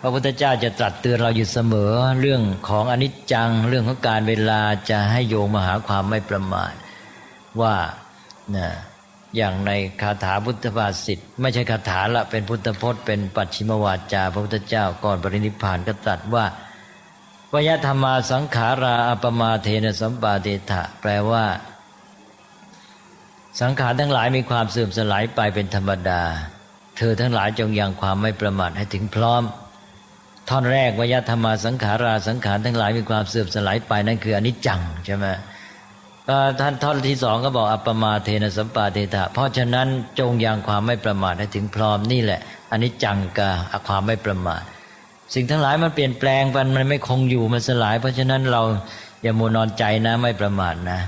[0.00, 6.72] พระพุทธเจ้าจะตรัสเตือนเราอยู่เสมอเรื่องของอนิจจังเรื่องของการเวลาจะให้โยงมาหาความไม่ประมาท
[7.60, 7.74] ว่า
[8.56, 8.68] นะ
[9.36, 9.70] อย่างใน
[10.02, 16.44] คาถาพุทธภาษิตไม่ใช่คาถาละเป็นพุทธพจน์เป็นปัจฉิมวาจา พระพุทธเจ้าก่อนปรินิพานก็ตรัสว่า
[17.52, 21.44] วยธรรมาสังขาราอปมาเทนสัมปาเดถะแปลว่า
[23.60, 26.22] สังขารทั้งหลายมีความเสื่อมสลายไปเป็นธรรมดา
[26.96, 29.42] เธอทั้งหลายจงยังความไม่ประมาทให้ถึงพร้อม
[30.48, 35.26] ท่อนแรกวยธรรมาสังขาราสังขารทั้งหลายมีความเสื่อมสลายไปนั่นคืออนิจจังใช่ไหม
[36.60, 44.62] ท่านท่อนที่สองก็บอกอัปมาเทนะสัมปาเทถะเพราะฉะนั้นจงยังความไม่ประมาทให้ถึงพร้อมนี่แหละอันิจจังกับความไม่ประมาท
[45.34, 48.62] สิ่งทั้งหลายมันเปลี่ยนแปลงมันมันไม่คงอยู่มันสลาย เพราะฉะนั้นเรา
[49.22, 51.00] อย่ามัวนอนใจนะไม่ประมาทนะ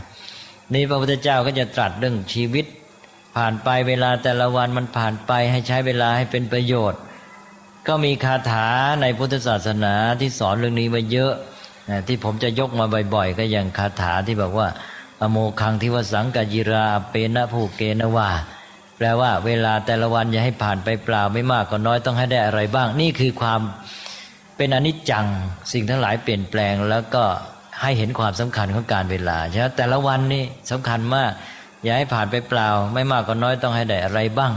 [0.75, 2.67] นี่พระพุทธเจ้าก็จะตรัสเรื่องชีวิต
[3.37, 7.01] ผ่านไปเวลาแต่ละวันมันผ่านไปให้ใช้เวลาให้เป็นประโยชน์
[7.89, 8.69] ก็มีคาถา
[9.03, 11.33] ในพุทธศาสนาที่สอนเรื่องนี้มาเยอะ
[12.09, 14.69] ที่ผมจะยกมาบ่อย ๆ ก็อย่างคาถาที่บอกว่า
[15.23, 18.31] อโมคังทิวสังกยิราเปนะผูเกนว่า
[18.97, 23.61] แปลว่า เวลาแต่ละวันอย่าให้ผ่านไปเปล่าไม่มากก็น้อยต้องให้ได้อะไรบ้าง นี่คือความ
[24.57, 25.27] เป็นอนิจจัง
[25.73, 27.25] สิ่งทั้งหลายเปลี่ยนแปลง แล้วก็
[27.83, 31.33] ให้เห็นความสำคัญของการเวลาใช่ไหมแต่ละวันนี่สำคัญมาก
[31.83, 34.53] อย่าให้ผ่านไปเปล่า ไม่มากก็น้อยต้องให้ได้อะไรบ้าง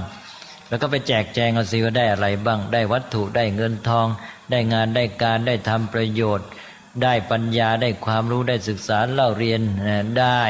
[0.70, 4.08] แล้วก็ไปแจกแจงเอาสิว่าได้อะไรบ้าง ได้วัตถุได้เงินทอง
[4.52, 6.48] ได้งานได้การได้ทำประโยชน์
[7.04, 9.62] ได้ปัญญาได้ความรู้ได้ศึกษาเล่าเรียน
[10.20, 10.42] ได้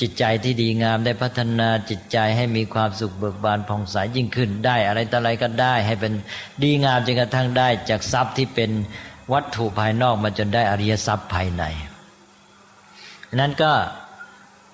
[0.00, 6.12] จิตใจที่ดีงามได้พัฒนาจิตใจให้มีความสุขเบิกบานผ่องใสยยิ่งขึ้นได้อะไรต่ออะไรก็ได้ ให้เป็น
[6.62, 8.70] ดีงามจนกระทั่งได้จากทรัพย์ที่เป็น
[9.32, 11.64] วัตถุภายนอกมาจนได้อริยทรัพย์ภายใน
[13.40, 13.72] นั้นก็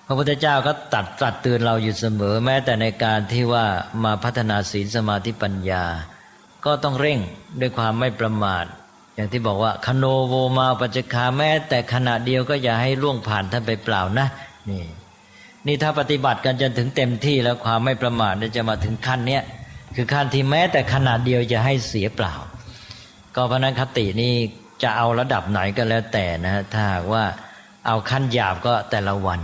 [0.05, 3.65] พระพุทธเจ้าก็ตัดตรัสเตือนเราอยู่เสมอ แม้แต่ในการที่ว่า
[4.03, 5.85] มาพัฒนาศีลสมาธิปัญญา
[6.65, 7.19] ก็ต้องเร่ง
[7.59, 8.65] ด้วยความไม่ประมาท
[9.15, 14.27] อย่างที่บอกว่าคโนโวมาปัจจคาแม้แต่ขณะเดียวก็อย่าให้ล่วงผ่านท่านไปเปล่านะ
[14.69, 14.83] นี่
[15.67, 19.43] นี่ถ้าปฏิบัติกันจนถึงเต็มที่แล้วความไม่ประมาทจะมาถึงขั้นเนี้ย
[19.95, 22.33] คือขั้นที่แม้แต่ขนาดเดียวจะให้เสียเปล่า
[23.35, 24.33] ก็พระนันคตินี่
[24.83, 26.83] จะเอาระดับไหนก็แล้วแต่นะถ้า
[27.13, 27.25] ว่า
[27.87, 29.41] เอาขั้นหยาบก็แต่ละวัน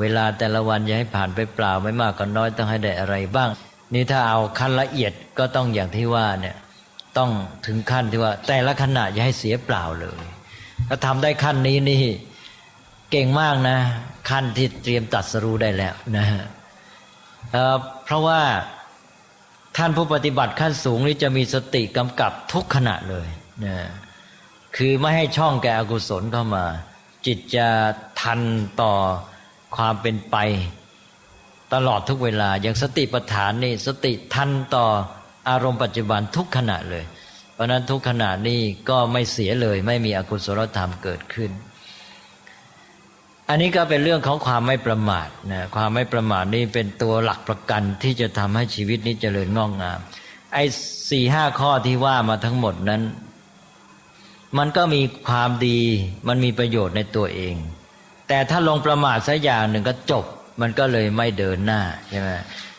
[0.00, 3.48] เวลาแต่ละวันอย่าให้ผ่านไปเปล่าไม่มากก็น้อยต้องให้ได้อะไรบ้าง
[3.94, 6.56] นี่ถ้าเอาขั้นละเอียดก็ต้องอย่างที่ว่าเนี่ย
[7.18, 7.30] ต้อง
[7.66, 10.24] ถึงขั้นที่ว่า แต่ละขณะอย่าให้เสียเปล่าเลย
[10.88, 12.02] ถ้าทำได้ขั้นนี้นี่
[13.10, 13.78] เก่งมากนะ
[14.30, 16.44] ขั้นที่เตรียมตัดสรู้ได้แล้วนะฮะ
[18.04, 18.40] เพราะว่า
[19.76, 23.28] ท่านผู้ปฏิบัติขั้นสูงนี้จะมีสติกำกับทุกขณะเลย
[23.64, 23.76] นะ
[24.76, 26.64] คือไม่ให้ช่องแก่อกุศลเข้ามา
[27.26, 27.68] จิตจะ
[28.20, 28.40] ทัน
[28.80, 28.92] ต่อ
[29.76, 30.36] ความเป็นไป
[31.74, 34.86] ตลอดทุกเวลาอย่างสติปัฏฐานนี่สติทันต่อ
[35.48, 37.04] อารมณ์ปัจจุบันทุกขณะเลย
[37.54, 41.50] เพราะนั้นทุกขณะนี้ก็ไม่เสียเลย ไม่มีอกุศลธรรมเกิดขึ้น
[43.48, 49.98] อันนี้ก็เป็นเรื่องของความไม่ประมาทนะความไม่ประมาทนี่เป็นตัวหลักประกันที่จะทำให้ชีวิตนี้เจริญงอกงาม
[50.54, 50.64] ไอ้
[51.10, 53.02] สี่ห้าข้อที่ว่ามาทั้งหมดนั้น
[54.58, 55.80] มันก็มีความดี
[56.28, 57.54] มันมีประโยชน์ในตัวเอง
[58.28, 60.24] แต่ถ้าลงประมาทสักอย่างหนึ่งก็จบ
[60.60, 62.28] มันก็เลยไม่เดินหน้าใช่ไหม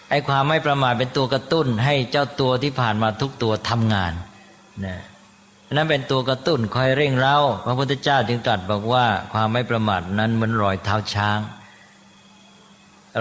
[0.09, 4.13] ไอ้ความไม่ประมาทเป็นตัวกระตุ้น ให้เจ้าตัวที่ผ่านมาทุกตัวทำงาน
[4.85, 4.99] นะ
[5.75, 11.39] นั่นเป็นตัวกระตุ้นคอยเร่งเร้าพระพุทธเจ้าจึงตรัสบอกว่า ความไม่ประมาทนั้นเหมือนรอยเท้าช้าง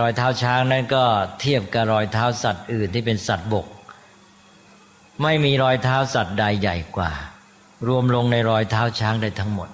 [0.00, 1.04] รอยเท้าช้างนั้นก็
[1.40, 3.66] เทียบกับรอยเท้าสัตว์อื่นที่เป็นสัตว์บก
[5.22, 7.12] ไม่มีรอยเท้าสัตว์ใดใหญ่กว่า
[7.88, 9.68] รวมลงในรอยเท้าช้างได้ทั้งหมด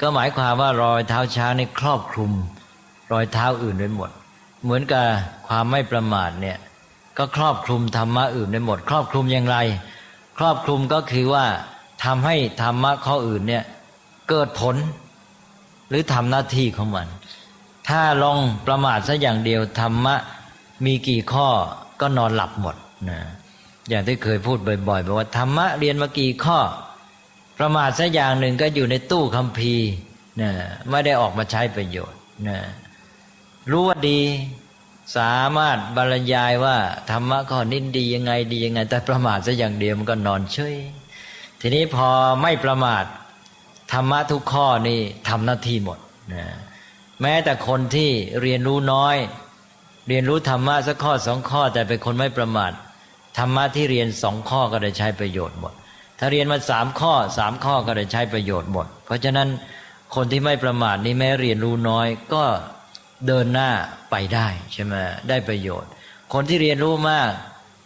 [0.00, 2.32] ก็หมายความว่ารอยเท้าช้างนี่ครอบคลุม
[3.12, 4.10] รอยเท้าอื่นไว้หมด
[4.62, 5.04] เหมือนกับ
[5.48, 6.58] ความไม่ประมาทเนี่ย
[7.18, 9.56] ก็ครอบคลุมธรรมะอื่นได้หมด ครอบคลุมอย่างไร
[10.38, 11.46] ครอบคลุมก็คือว่า
[12.04, 13.64] ทำให้ธรรมะข้ออื่นเนี่ย
[14.28, 14.76] เกิดผล
[15.88, 17.06] หรือทำหน้าที่ของมัน
[17.88, 20.16] ถ้าลองประมาทสัอย่างเดียวธรรมะ
[20.86, 21.48] มีกี่ข้อ
[22.00, 22.76] ก็นอนหลับหมด
[23.10, 23.20] นะ
[23.88, 24.58] อย่างที่เคยพูด
[24.88, 26.58] บ่อยๆบอกว่าธรรมะเรียนมากี่ข้อ
[27.58, 29.88] ประมาทสัอย่างหนึ่งก็อยู่ในตู้คัมภีร์
[30.40, 30.50] นะ
[30.90, 32.58] ไม่ได้ออกมาใช้ประโยชน์นะ
[33.70, 34.20] รู้ว่าดี
[35.16, 36.76] สามารถบรรยายว่า
[37.10, 40.76] ธรรมะข้อนี้ดียังไงดียังไง แต่ประมาทซะอย่างเดียวมันก็นอนเฉย
[41.60, 42.08] ทีนี้พอ
[42.42, 43.04] ไม่ประมาท
[43.92, 45.98] ธรรมะทุกข้อนี่ทำหน้าที่หมด
[46.34, 46.44] นะ
[47.22, 48.10] แม้แต่คนที่
[48.42, 49.16] เรียนรู้น้อย
[50.08, 52.72] เรียนรู้ธรรมะสักข้อสองข้อ แต่เป็นคนไม่ประมาท
[53.38, 55.72] ธรรมะที่เรียนสองข้อก็ได้ใช้ประโยชน์หมด
[56.18, 59.48] ถ้าเรียนมาสามข้อสามข้อก็ได้ใช้ประโยชน์หมด เพราะฉะนั้น
[60.14, 62.44] คนที่ไม่ประมาทนี่แม้เรียนรู้น้อยก็
[63.26, 63.70] เดินหน้า
[64.10, 64.94] ไปได้ใช่ไหม
[65.28, 65.90] ได้ประโยชน์
[66.32, 67.30] คนที่เรียนรู้มาก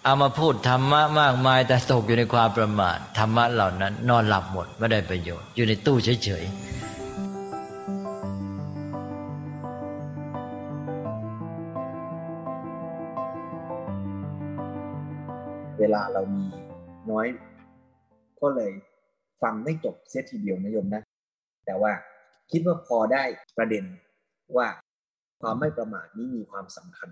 [0.04, 6.74] เอามาพูดธรรมะมากมาย แต่ตกอยู่ในความประมาทธรรมะเหล่านั้น นอนหลับหมดไม่ได้ประโยชน์ อยู่ในตู้เฉยๆ
[15.78, 16.44] เวลาเรามี
[17.10, 17.26] น้อย
[18.40, 18.72] ก็เลย
[19.42, 21.02] ฟังไม่จบเสียทีเดียวนะโยมนะ
[21.66, 21.92] แต่ว่า
[22.50, 23.22] คิดว่าพอได้
[23.56, 23.84] ประเด็น
[24.56, 24.68] ว่า
[25.44, 27.10] ความไม่ประมาทนี้มีความสำคัญ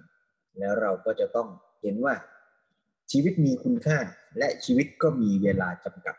[0.58, 1.48] แล้วเราก็จะต้อง
[1.82, 2.14] เห็นว่า
[3.12, 3.98] ชีวิตมีคุณค่า
[4.38, 6.16] และชีวิตก็มีเวลาจำกัด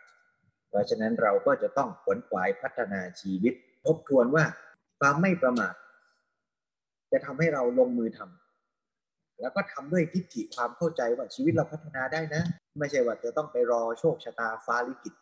[0.70, 3.54] เพราะฉะนั้นเราก็จะต้องขวนขวายพัฒนาชีวิต
[3.86, 4.46] ทบทวนว่า
[5.00, 5.74] ความไม่ประมาท
[7.12, 12.44] จะทำให้เราลงมือทำแล้วก็ทำด้วยทิฏฐิความเข้าใจว่าชีวิตเราพัฒนาได้นะ
[12.80, 15.14] ไม่ใช่ว่าจะต้องไปรอโชคชะตาฟ้าลิขิต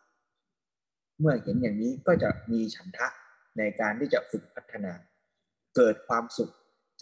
[1.20, 3.08] เมื่อเห็นอย่างนี้ก็จะมีฉันทะ
[3.58, 4.94] ในการที่จะฝึกพัฒนา
[5.76, 6.52] เกิดความสุข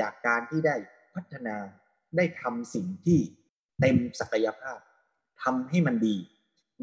[0.01, 0.75] จากการที่ได้
[1.15, 1.55] พัฒนา
[2.17, 3.19] ได้ทำสิ่งที่
[3.79, 4.79] เต็มศักยภาพ
[5.43, 6.15] ทำให้มันดี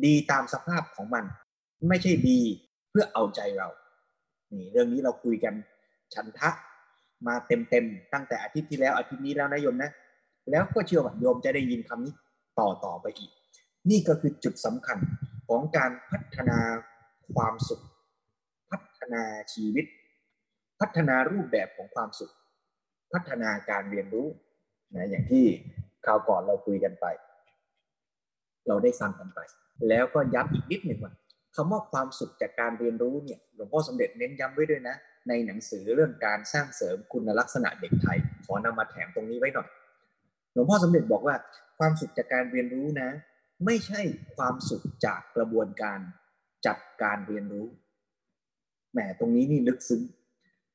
[0.05, 1.25] ดีตามสภาพของมัน
[1.89, 2.39] ไม่ใช่ดี
[2.91, 3.69] เพื่อเอาใจเรา
[4.53, 5.55] นี่เรื่องนี้เราคุยกัน
[6.15, 6.51] ฉันทะ
[7.27, 9.91] มาเต็มๆตั้งแต่อาทิตย์ที่แล้วอาทิตย์นี้แล้วนะโยมนะ
[10.51, 12.15] แล้วก็เชื่อว่าโยมจะได้ยินคำนี้
[12.59, 13.31] ต่อต่อไปอีก
[13.91, 14.99] นี่ก็คือจุดสำคัญ
[15.49, 16.59] ของการพัฒนา
[17.35, 17.83] ความสุข
[18.71, 19.87] พัฒนาชีวิต
[20.81, 22.33] พัฒนารูปแบบของความสุข
[23.17, 24.27] พัฒนาการเรียนรู้
[24.97, 25.45] นะอย่างที่
[26.05, 27.07] คราวก่อนเราคุยกันไป
[28.69, 29.41] เราได้ฟังกันไป
[29.89, 31.13] แล้วก็ย้ำอีกนิดหนึ่งว่า
[31.55, 34.97] คำว่าความสุขจากการเรียนรู้เนี่ยหลวงพ่อสมเด็จเน้นย้ำไว้ด้วยนะ
[35.29, 39.69] ในหนังสือเรื่องการสร้างเสริมคุณลักษณะเด็กไทย ขอนำมาแถมตรงนี้ไว้หน่อย
[40.53, 41.35] หลวงพ่อสมเด็จบอกว่า
[41.79, 43.11] ความสุขจากการเรียนรู้นะ
[43.65, 44.01] ไม่ใช่
[44.37, 45.99] ความสุขจากกระบวนการ
[46.67, 47.67] จัดการเรียนรู้
[48.93, 50.03] แหมตรงนี้นี่ลึกซึ้ง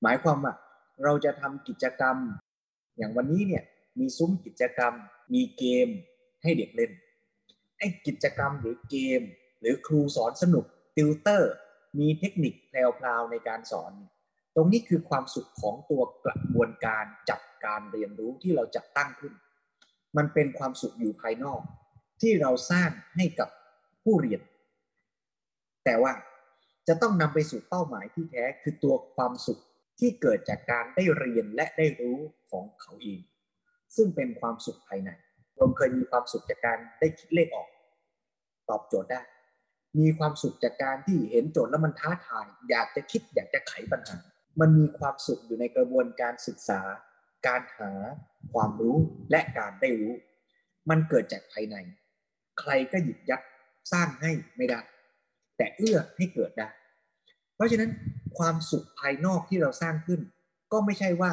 [0.01, 0.53] หมายความว่า
[1.03, 2.17] เราจะทำกิจกรรม
[2.97, 3.63] อย่างวันนี้เนี่ย
[3.99, 4.93] มีซุ้มกิจกรรม
[5.33, 5.87] มีเกม
[6.43, 6.91] ให้เด็กเล่น
[7.77, 9.21] ไอ้กิจกรรมหรือเกม
[9.59, 10.65] หรือครูสอนสนุก
[10.97, 11.53] ติวเตอร์
[11.99, 13.91] มีเทคนิคแพรวๆในการสอน
[14.55, 19.33] ตรงนี้คือความสุขของตัวกระบวนการจัดการเรียนรู้ที่เราจัดตั้งขึ้น
[20.17, 21.61] มันเป็นความสุขอยู่ภายนอก
[22.21, 23.49] ที่เราสร้างให้กับ
[24.03, 24.41] ผู้เรียน
[25.85, 26.13] แต่ว่า
[26.87, 29.61] จะต้องนำไปสู่เป้าหมายที่แท้คือตัวความสุข
[30.01, 32.17] ที่เกิดจากการได้เรียนและได้รู้
[32.51, 33.21] ของเขาเอง
[33.95, 35.09] ซึ่งเป็นความสุขภายใน
[35.57, 37.69] ผมเคยมีความสุขจากการได้คิดเลขออก
[38.69, 39.21] ตอบโจทย์ได้
[39.99, 44.17] มีความสุขจากการที่เห็นโจทย์แล้วมันท้าทาย อยากจะคิดอยากจะไขปัญหา
[44.59, 46.81] มันมีความสุขอยู่ในกระบวนการศึกษา
[47.47, 47.91] การหา
[48.53, 48.97] ความรู้
[49.31, 50.13] และการได้รู้
[50.89, 51.75] มันเกิดจากภายใน
[52.59, 53.41] ใครก็หยิบยัด
[53.91, 54.79] สร้างให้ไม่ได้
[55.57, 56.69] แต่เอื้อให้เกิดได้
[57.55, 57.91] เพราะฉะนั้น
[58.37, 60.21] ความสุขภายนอกที่เราสร้างขึ้น
[60.71, 61.31] ก็ไม่ใช่ว่า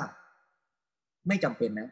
[1.28, 1.90] ไม่จำเป็นนะ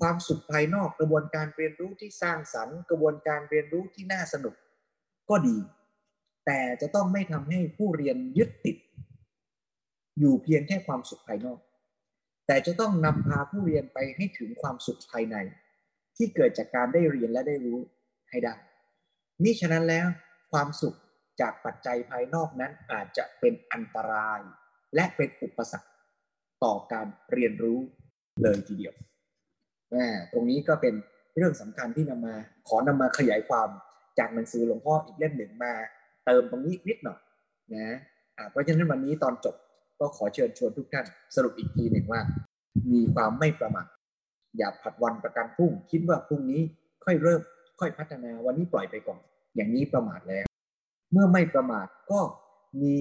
[0.00, 4.54] ความสุขภายนอกกระบวนการเรียนรู้ที่สร้างสรรค์กระบวนการเรียนรู้ที่น่าสนุก
[5.30, 5.56] ก็ดี
[6.46, 8.76] แต่จะต้องไม่ทำให้ผู้เรียนยึดติด
[10.18, 11.58] อยู่เพียงแค่ความสุขภายนอก
[12.46, 15.36] แต่จะต้องนำพาผู้เรียนไปให้ถึงความสุขภายใน
[16.16, 17.78] ที่เกิดจากการได้เรียนและได้รู้
[18.30, 18.54] ให้ได้
[19.44, 20.06] นี่ฉะนั้นแล้ว
[20.52, 20.96] ความสุข
[21.40, 24.40] จากปัจจัยภายนอกนั้นอาจจะเป็นอันตราย
[24.94, 25.88] และเป็นอุปสรรค
[26.64, 27.78] ต่อการเรียนรู้
[28.42, 28.94] เลยทีเดียว
[30.32, 30.94] ตรงนี้ก็เป็น
[31.36, 32.34] เรื่องสำคัญที่นำมา
[32.68, 33.68] ขอนำมาขยายความ
[34.18, 35.72] จากหนังสือหลวงพ่ออีกเล่มหนึ่งมา
[36.26, 37.18] เติมตรงนี้นิดหน่อย
[37.74, 37.96] นะ
[38.50, 39.54] เพราะฉะนั้นวันนี้ตอนจบ
[40.00, 42.20] ก็ขอเชิญชวนทุกท่านสรุปอีกทีหนึ่งว่า
[42.92, 43.86] มีความไม่ประมาท
[44.58, 46.60] อย่าผัดวันประกันพรุ่ง คิดว่าพรุ่งนี้
[47.04, 47.40] ค่อยเริ่ม
[47.80, 49.20] ค่อยพัฒนาวันนี้ปล่อยไปก่อน
[49.56, 50.46] อย่างนี้ประมาทแล้ว
[51.12, 52.20] เมื่อไม่ประมาทก็
[52.82, 52.92] มี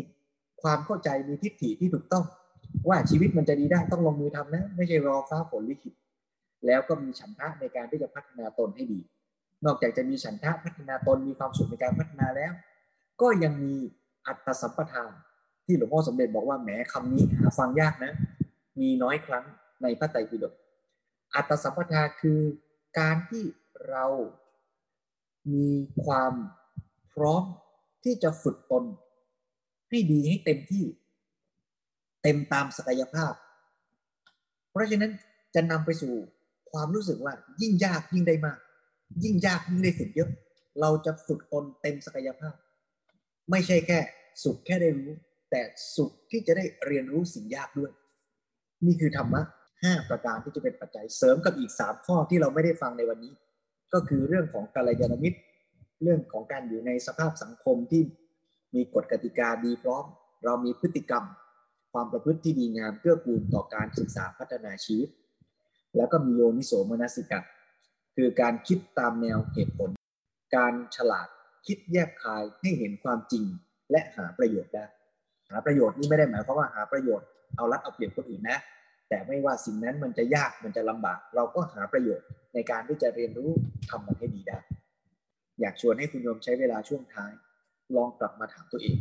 [0.62, 2.26] ความเข้าใจมีทิฏฐิที่ถูกต้อง
[2.90, 5.94] ว่าชีวิตมันจะดีได้ต้องลงมือทำนะ ไม่ใช่รอฟ้าฝนลิขิต
[6.66, 9.00] แล้วก็มีฉันทะในการที่จะพัฒนาตนให้ดี
[9.66, 12.54] นอกจากจะมีฉันทะพัฒนาตนมีความสุขในการพัฒนาแล้ว
[13.22, 13.76] ก็ยังมี
[14.28, 15.12] อัตสัมปทาน
[15.66, 18.14] ที่หลวงพ่อสมเด็จบอกว่าแหมคำนี้หาฟังยากนะ
[18.80, 19.46] มีน้อยครั้ง
[19.82, 20.54] ในพระไตรปิฎก
[21.36, 22.40] อัตสัมปทาคือ
[23.00, 23.44] การที่
[23.90, 24.06] เรา
[25.54, 25.70] มี
[26.06, 26.34] ความ
[27.14, 27.44] พร้อม
[28.06, 28.84] ที่จะฝึกตน
[29.90, 30.86] ให้ดีให้เต็มที่
[32.24, 33.34] เต็มตามศักยภาพ
[34.72, 35.12] เพราะฉะนั้น
[35.56, 36.14] จะนำไปสู่
[36.72, 38.60] ความรู้สึกว่า ยิ่งยากยิ่งได้มาก
[39.24, 40.30] ยิ่งยากยิ่งได้ฝึกเยอะ
[40.82, 42.56] เราจะฝึกตนเต็มศักยภาพ
[43.52, 44.00] ไม่ใช่แค่
[44.44, 45.12] สุขแค่ได้รู้
[45.52, 45.62] แต่
[45.96, 47.92] สุขที่จะได้เรียนรู้สิ่งยากด้วย
[48.86, 49.42] นี่คือธรรมะ
[49.84, 53.34] ห้าประการที่จะเป็นปัจจัยเสริมกับอีกสามข้อที่เราไม่ได้ฟังในวันนี้
[53.94, 55.38] ก็คือเรื่องของกาลยานมิตร
[56.02, 58.02] เรื่องของการอยู่ในสภาพสังคมที่
[58.76, 60.06] มีกฎกติกาดีพร้อม
[60.46, 61.24] เรามีพฤติกรรม
[61.94, 65.10] ความประพฤติที่ดีงามเกื้อกูลต่อการศึกษาพัฒนาชีวิต
[65.96, 67.40] แล้วก็มีโยนิโสมนสิกะ
[68.16, 69.90] คือการคิดตามแนวเหตุผล
[70.56, 71.28] การฉลาด
[71.68, 73.44] คิดแยบคายให้เห็นความจริง
[73.92, 74.86] และหาประโยชน์ได้
[75.50, 78.60] หาประโยชน์นี่ไม่ได้หมายความว่าหาประโยชน์เอารัดเอาเปรียบคนอื่นนะ
[79.10, 83.50] แต่ไม่ว่าสิ่งนั้นมันจะยากมันจะลำบาก เราก็หาประโยชน์ในการที่จะเรียนรู้
[83.90, 84.58] ทำมันให้ดีได้
[85.62, 87.32] อยากชวนให้คุณโยมใช้เวลาช่วงท้าย
[87.96, 88.96] ลองกลับมาถามตัวเอง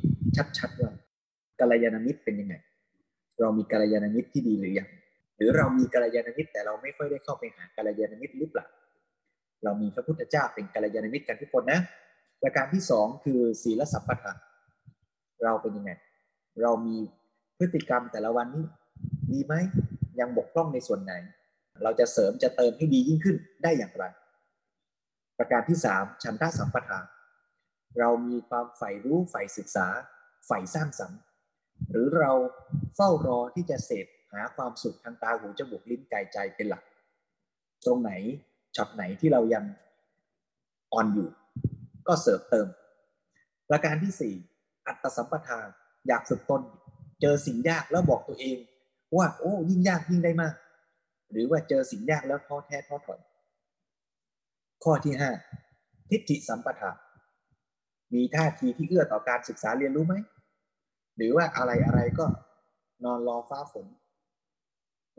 [0.59, 0.93] ชัดๆว่า
[1.61, 2.55] กัลยาณมิตรเป็นยังไง
[3.41, 4.89] เรามีกัลยาณมิตรที่ดีหรือยัง
[5.37, 8.67] หรือเรามีกัลยาณมิตรแต่เราไม่ค่อยได้เข้าไปหากัลยาณมิตรหรือเปล่า
[9.65, 11.81] เรามีพระพุทธเจ้าเป็นกัลยาณมิตรกันทุกคนนะ
[12.43, 14.37] ประการที่สองคือศีลสัมปทาน
[15.45, 15.91] เราเป็นยังไง
[16.63, 16.97] เรามี
[17.59, 18.65] พฤติกรรมแต่ละวันนี้
[19.31, 19.55] ดีไหม
[20.21, 21.13] ยังบกพร่องในส่วนไหน
[21.83, 24.05] เราจะเสริมจะเติมให้ดียิ่งขึ้นได้อย่างไร
[25.39, 27.05] ประการที่สามฉันทะสัมปทาน
[27.99, 29.87] เรามีความใฝ่รู้ใฝ่ศึกษา
[30.47, 31.21] ใฝ่สร้างสรรค์
[31.91, 32.33] หรือเรา
[32.97, 36.83] เฝ้ารอที่จะเสพหาความสุขทางตาหูจมูกลิ้นกายใจเป็นหลัก
[37.87, 38.13] ตรงไหน
[38.77, 39.65] ช็อตไหนที่เรายัง
[40.93, 41.29] อ่อนอยู่
[42.09, 42.69] ก็เสริมเติม
[43.71, 44.35] ประการที่สี่
[44.87, 45.61] อัตสัมปทา
[46.09, 46.63] อยากฝึกตน
[47.21, 48.59] เจอสิ่งยากแล้วบอกตัวเอง
[49.17, 50.55] ว่าโอ้ยิ่งยากยิ่งได้มาก
[51.31, 53.21] หรือว่าเจอสิ่งยากแล้วท้อแท้ท้อถอย
[54.85, 55.31] ข้อที่ห้า
[56.11, 56.91] ทิฏฐิสัมปทา
[58.15, 60.15] มีท่าทีที่เอื้อต่อการศึกษาเรียนรู้ไหม
[61.17, 62.27] หรือว่าอะไรอะไรก็
[63.05, 63.87] นอนรอฟ้าฝน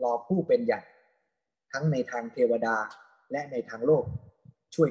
[0.02, 0.80] รอผู้เป็นใหญ่
[1.72, 2.76] ทั้งในทางเทวดา
[3.32, 4.04] และในทางโลก
[4.74, 4.90] ช่วย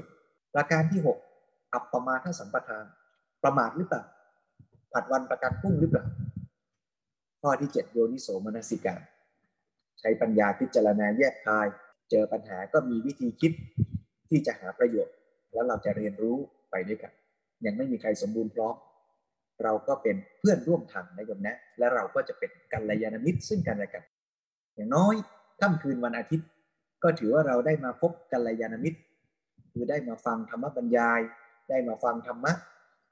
[0.54, 1.02] ประการที่
[1.38, 2.86] 6อัปปมาทสัมปทาน
[3.44, 4.04] ประมาทหรือเปล่า
[4.94, 6.06] ผัดวันประกันพุ่งหรือเปล่า
[7.42, 8.96] ข้อที่7โยนิโสมนสิกา
[10.00, 11.68] ใช้ปัญญาพิจารณาแยกคาย
[12.10, 13.52] เจอปัญหาก็มีวิธีคิด
[14.30, 15.16] ที่จะหาประโยชน์
[15.54, 16.38] แล้วเราจะเรียนรู้
[16.72, 17.12] ไปด้วยกัน
[17.66, 18.76] ยังไม่มีใครสมบูรณ์พร้อม
[19.64, 24.04] เราก็เป็นเพื่อนร่วมทางนะโยมนะ และเราก็จะเป็นกัลยาณมิตรซึ่งกันและกัน
[24.76, 25.16] อย่างน้อย
[25.62, 26.48] ค่ำคืนวันอาทิตย์
[27.04, 29.00] ก็ถือว่าเราได้มาพบกัลยาณมิตร
[29.74, 31.22] คือได้มาฟังธรรมบรรยาย
[31.70, 32.54] ได้มาฟังธรรมะ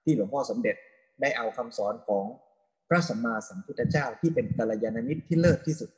[0.03, 0.75] ที่หลวงพ่อสมเด็จ
[1.21, 2.25] ได้เอาคำสอนของ
[2.89, 5.89] พระสัมมาสัมพุทธเจ้าที่เป็นกัลยาณมิตรที่เลิศที่สุด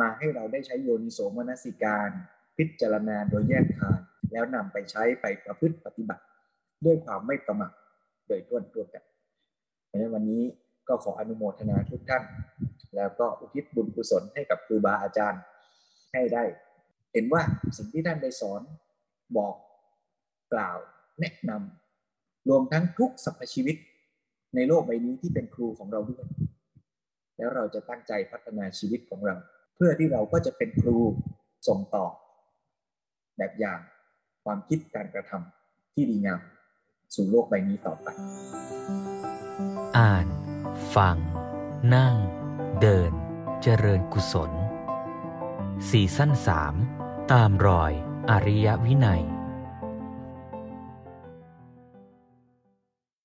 [0.00, 2.10] มาให้เราได้ใช้โยนิโสมนสิการ
[2.56, 3.98] พิจารณาโดยแยกทาง
[4.32, 6.24] แล้วนำไปใช้ไปประพฤติปฏิบัติ
[6.84, 7.72] ด้วยความไม่ประมาท
[8.26, 9.04] โดยต้นตัวกัน
[10.00, 10.42] ในวันนี้
[10.88, 12.24] ก็ขออนุโมทนาทุกท่าน
[12.96, 15.42] แล้วก็อุทิศบุญกุศลให้กับครูบาอาจารย์
[16.12, 16.44] ให้ได้
[17.12, 17.42] เห็นว่า
[17.76, 18.62] สิ่งที่ท่านได้สอน
[19.36, 19.54] บอก
[20.52, 20.78] กล่าว
[21.20, 23.76] แนะนำรวมทั้งทุกสรรพชีวิต
[24.54, 26.26] ในโลกใบนี้ที่เป็นครูของเราด้วย
[27.36, 29.34] แล้วเราจะตั้งใจพัฒนาชีวิตของเรา
[29.74, 30.96] เพื่อที่เราก็จะเป็นครู
[31.68, 32.06] ส่งต่อ
[33.38, 33.80] แบบอย่าง
[34.46, 36.40] ความคิดการกระทำที่ดีงาม
[37.14, 38.06] สู่โลกใบนี้ต่อไป
[39.98, 40.26] อ่าน
[40.94, 41.16] ฟัง
[41.94, 42.16] นั่ง
[42.80, 43.12] เดิน
[43.62, 44.50] เจริญกุศล
[45.88, 46.74] สี่สั้นสาม
[47.32, 47.92] ตามรอย
[48.30, 49.22] อริยวินัย